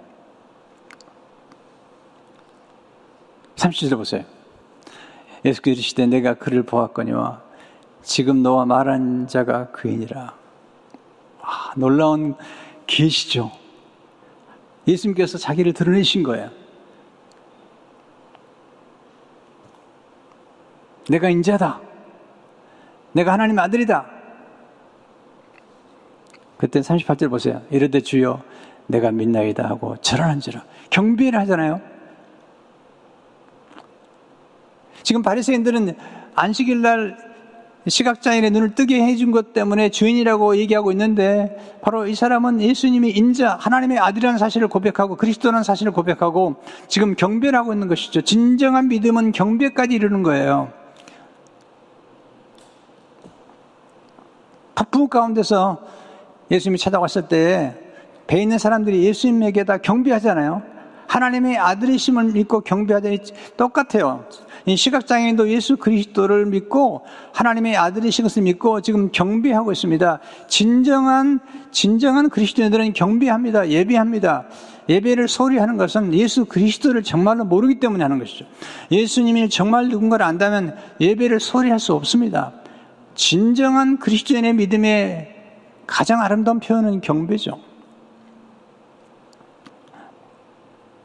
[3.57, 4.25] 30절 보세요.
[5.45, 7.43] 예수께서 이르시되 내가 그를 보았거니와
[8.03, 10.35] 지금 너와 말한 자가 그이니라.
[11.43, 12.35] 아, 놀라운
[12.87, 13.51] 계시죠.
[14.87, 16.51] 예수님께서 자기를 드러내신 거예요.
[21.09, 21.81] 내가 인자다.
[23.13, 24.07] 내가 하나님의 아들이다.
[26.57, 27.63] 그때 38절 보세요.
[27.71, 28.43] 이르되 주여
[28.87, 30.65] 내가 믿나이다 하고 절하는지라.
[30.91, 31.81] 경배를 하잖아요.
[35.03, 35.97] 지금 바리새인들은
[36.35, 37.32] 안식일 날
[37.87, 43.99] 시각장애인의 눈을 뜨게 해준 것 때문에 주인이라고 얘기하고 있는데 바로 이 사람은 예수님이 인자 하나님의
[43.99, 46.57] 아들이라는 사실을 고백하고 그리스도라는 사실을 고백하고
[46.89, 48.23] 지금 경배를 하고 있는 것이죠.
[48.23, 50.73] 진정한 믿음은 경배까지 이르는 거예요.
[54.75, 55.79] 폭풍 가운데서
[56.51, 57.83] 예수님이 찾아왔을 때
[58.27, 60.63] 배 있는 사람들이 예수님에게 다 경배하잖아요.
[61.13, 63.19] 하나님의 아들이심을 믿고 경배하더니
[63.59, 64.25] 똑같아요.
[64.67, 67.05] 시각장애인도 예수 그리스도를 믿고
[67.35, 70.21] 하나님의 아들이신 것을 믿고 지금 경배하고 있습니다.
[70.49, 71.41] 진정한,
[71.71, 73.69] 진정한 그리스도인들은 경배합니다.
[73.69, 74.45] 예배합니다.
[74.89, 78.47] 예배를 소리 하는 것은 예수 그리스도를 정말로 모르기 때문에 하는 것이죠.
[78.91, 82.53] 예수님이 정말 누군가를 안다면 예배를 소리할 수 없습니다.
[83.15, 85.35] 진정한 그리스도인의 믿음의
[85.87, 87.72] 가장 아름다운 표현은 경배죠.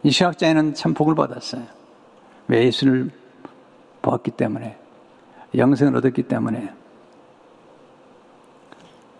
[0.03, 1.63] 이 시각장애는 참 복을 받았어요.
[2.47, 3.11] 왜 예수를
[4.01, 4.77] 보았기 때문에,
[5.55, 6.73] 영생을 얻었기 때문에.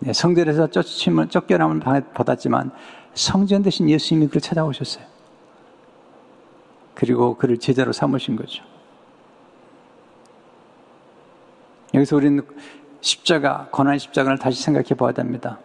[0.00, 1.80] 네, 성전에서 쫓침을, 쫓겨남을
[2.14, 2.70] 받았지만
[3.14, 5.04] 성전 대신 예수님이 그를 찾아오셨어요.
[6.94, 8.62] 그리고 그를 제자로 삼으신 거죠.
[11.94, 12.42] 여기서 우리는
[13.00, 15.58] 십자가, 고난의 십자가를 다시 생각해 보아야 됩니다.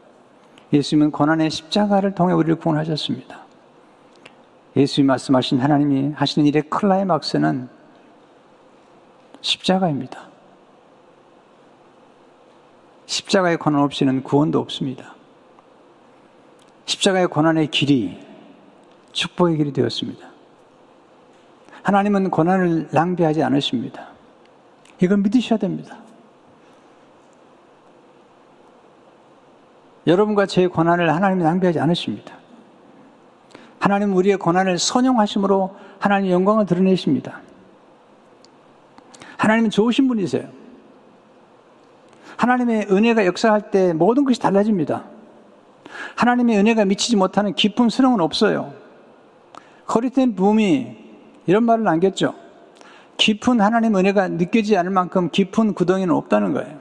[0.72, 3.43] 예수님은 고난의 십자가를 통해 우리를 구원하셨습니다.
[4.76, 7.70] 예수님 말씀하신 하나님이 하시는 일의 클라이막스는
[9.42, 10.28] 십자가입니다.
[13.06, 15.14] 십자가의 고난 없이는 구원도 없습니다.
[16.86, 18.20] 십자가의 고난의 길이
[19.12, 20.28] 축복의 길이 되었습니다.
[21.84, 24.08] 하나님은 고난을 낭비하지 않으십니다.
[25.02, 25.98] 이걸 믿으셔야 됩니다.
[30.08, 32.43] 여러분과 제 고난을 하나님이 낭비하지 않으십니다.
[33.84, 37.42] 하나님 우리의 고난을 선용하심으로 하나님 영광을 드러내십니다.
[39.36, 40.48] 하나님은 좋으신 분이세요.
[42.38, 45.04] 하나님의 은혜가 역사할 때 모든 것이 달라집니다.
[46.16, 48.74] 하나님의 은혜가 미치지 못하는 깊은 수렁은 없어요.
[49.86, 50.96] 커리텐 붐이
[51.46, 52.36] 이런 말을 남겼죠.
[53.18, 56.80] 깊은 하나님 은혜가 느껴지지 않을 만큼 깊은 구덩이는 없다는 거예요.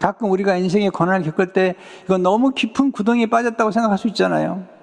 [0.00, 1.76] 가끔 우리가 인생의 고난을 겪을 때
[2.06, 4.79] 이건 너무 깊은 구덩이에 빠졌다고 생각할 수 있잖아요.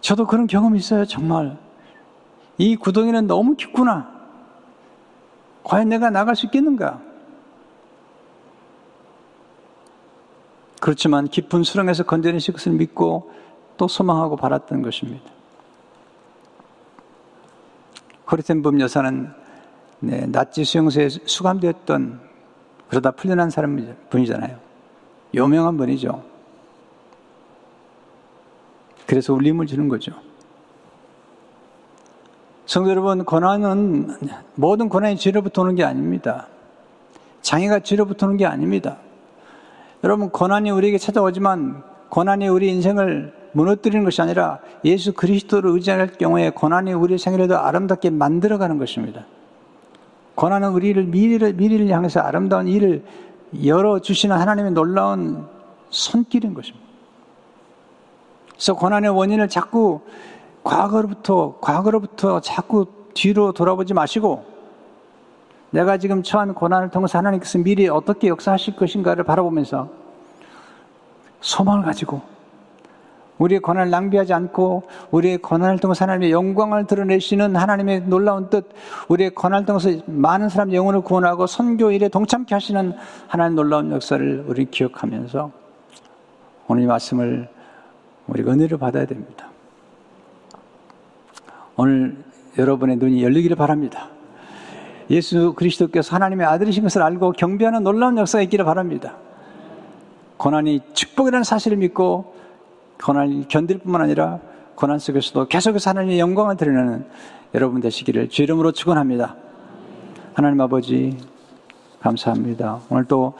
[0.00, 1.58] 저도 그런 경험이 있어요, 정말.
[2.56, 4.10] 이 구덩이는 너무 깊구나.
[5.64, 7.00] 과연 내가 나갈 수 있겠는가?
[10.80, 13.30] 그렇지만 깊은 수렁에서 건져내실 것을 믿고
[13.76, 15.30] 또 소망하고 바랐던 것입니다.
[18.24, 19.32] 코리텐범 여사는
[20.00, 22.20] 네, 나치 수용소에 수감되었던
[22.88, 23.76] 그러다 풀려난 사람
[24.10, 24.58] 분이잖아요.
[25.34, 26.22] 유명한 분이죠.
[29.08, 30.12] 그래서 울림을 주는 거죠.
[32.66, 34.14] 성도 여러분, 고난은
[34.54, 36.46] 모든 고난이 죄로부터 오는 게 아닙니다.
[37.40, 38.98] 장애가 죄로부터 오는 게 아닙니다.
[40.04, 46.92] 여러분, 고난이 우리에게 찾아오지만 고난이 우리 인생을 무너뜨리는 것이 아니라 예수 그리스도를 의지할 경우에 고난이
[46.92, 49.24] 우리 생애를 더 아름답게 만들어가는 것입니다.
[50.34, 53.02] 고난은 우리를 미래를, 미래를 향해서 아름다운 일을
[53.64, 55.46] 열어주시는 하나님의 놀라운
[55.88, 56.87] 손길인 것입니다.
[58.58, 60.00] 그래서 고난의 원인을 자꾸
[60.64, 64.44] 과거로부터, 과거로부터 자꾸 뒤로 돌아보지 마시고
[65.70, 69.88] 내가 지금 처한 고난을 통해서 하나님께서 미리 어떻게 역사하실 것인가를 바라보면서
[71.40, 72.20] 소망을 가지고
[73.38, 74.82] 우리의 고난을 낭비하지 않고
[75.12, 78.68] 우리의 고난을 통해서 하나님의 영광을 드러내시는 하나님의 놀라운 뜻,
[79.06, 82.92] 우리의 고난을 통해서 많은 사람 영혼을 구원하고 선교 일에 동참케 하시는
[83.28, 85.52] 하나님 놀라운 역사를 우리 기억하면서
[86.66, 87.48] 오늘 이 말씀을
[88.28, 89.48] 우리가 은혜를 받아야 됩니다.
[91.76, 92.16] 오늘
[92.56, 94.08] 여러분의 눈이 열리기를 바랍니다.
[95.10, 99.16] 예수 그리스도께서 하나님의 아들이신 것을 알고 경배하는 놀라운 역사가 있기를 바랍니다.
[100.36, 102.34] 고난이 축복이라는 사실을 믿고
[103.02, 104.40] 고난을 견딜 뿐만 아니라
[104.74, 107.04] 고난 속에서도 계속해서 하나님의 영광을 드리는
[107.54, 109.34] 여러분 되시기를 주 이름으로 축원합니다.
[110.34, 111.16] 하나님 아버지
[112.00, 112.80] 감사합니다.
[112.90, 113.34] 오늘 또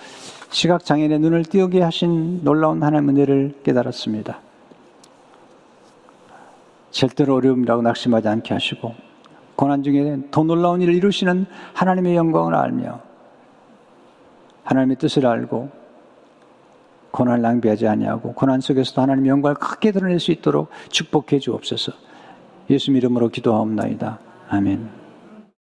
[0.51, 4.48] 시각 장애인의 눈을 띄우게 하신 놀라운 하나님의 은혜를 깨달았습니다.
[6.91, 8.95] 절대로 어려움이라고 낙심하지 않게 하시고
[9.57, 13.01] 고난 중에 더 놀라운 일을 이루시는 하나님의 영광을 알며
[14.65, 15.71] 하나님의 뜻을 알고
[17.11, 21.93] 고난을 낭비하지 아니하고 고난 속에서도 하나님의 영광을 크게 드러낼 수 있도록 축복해 주옵소서.
[22.71, 24.19] 예수 이름으로 기도하옵나이다.
[24.51, 24.98] 아멘.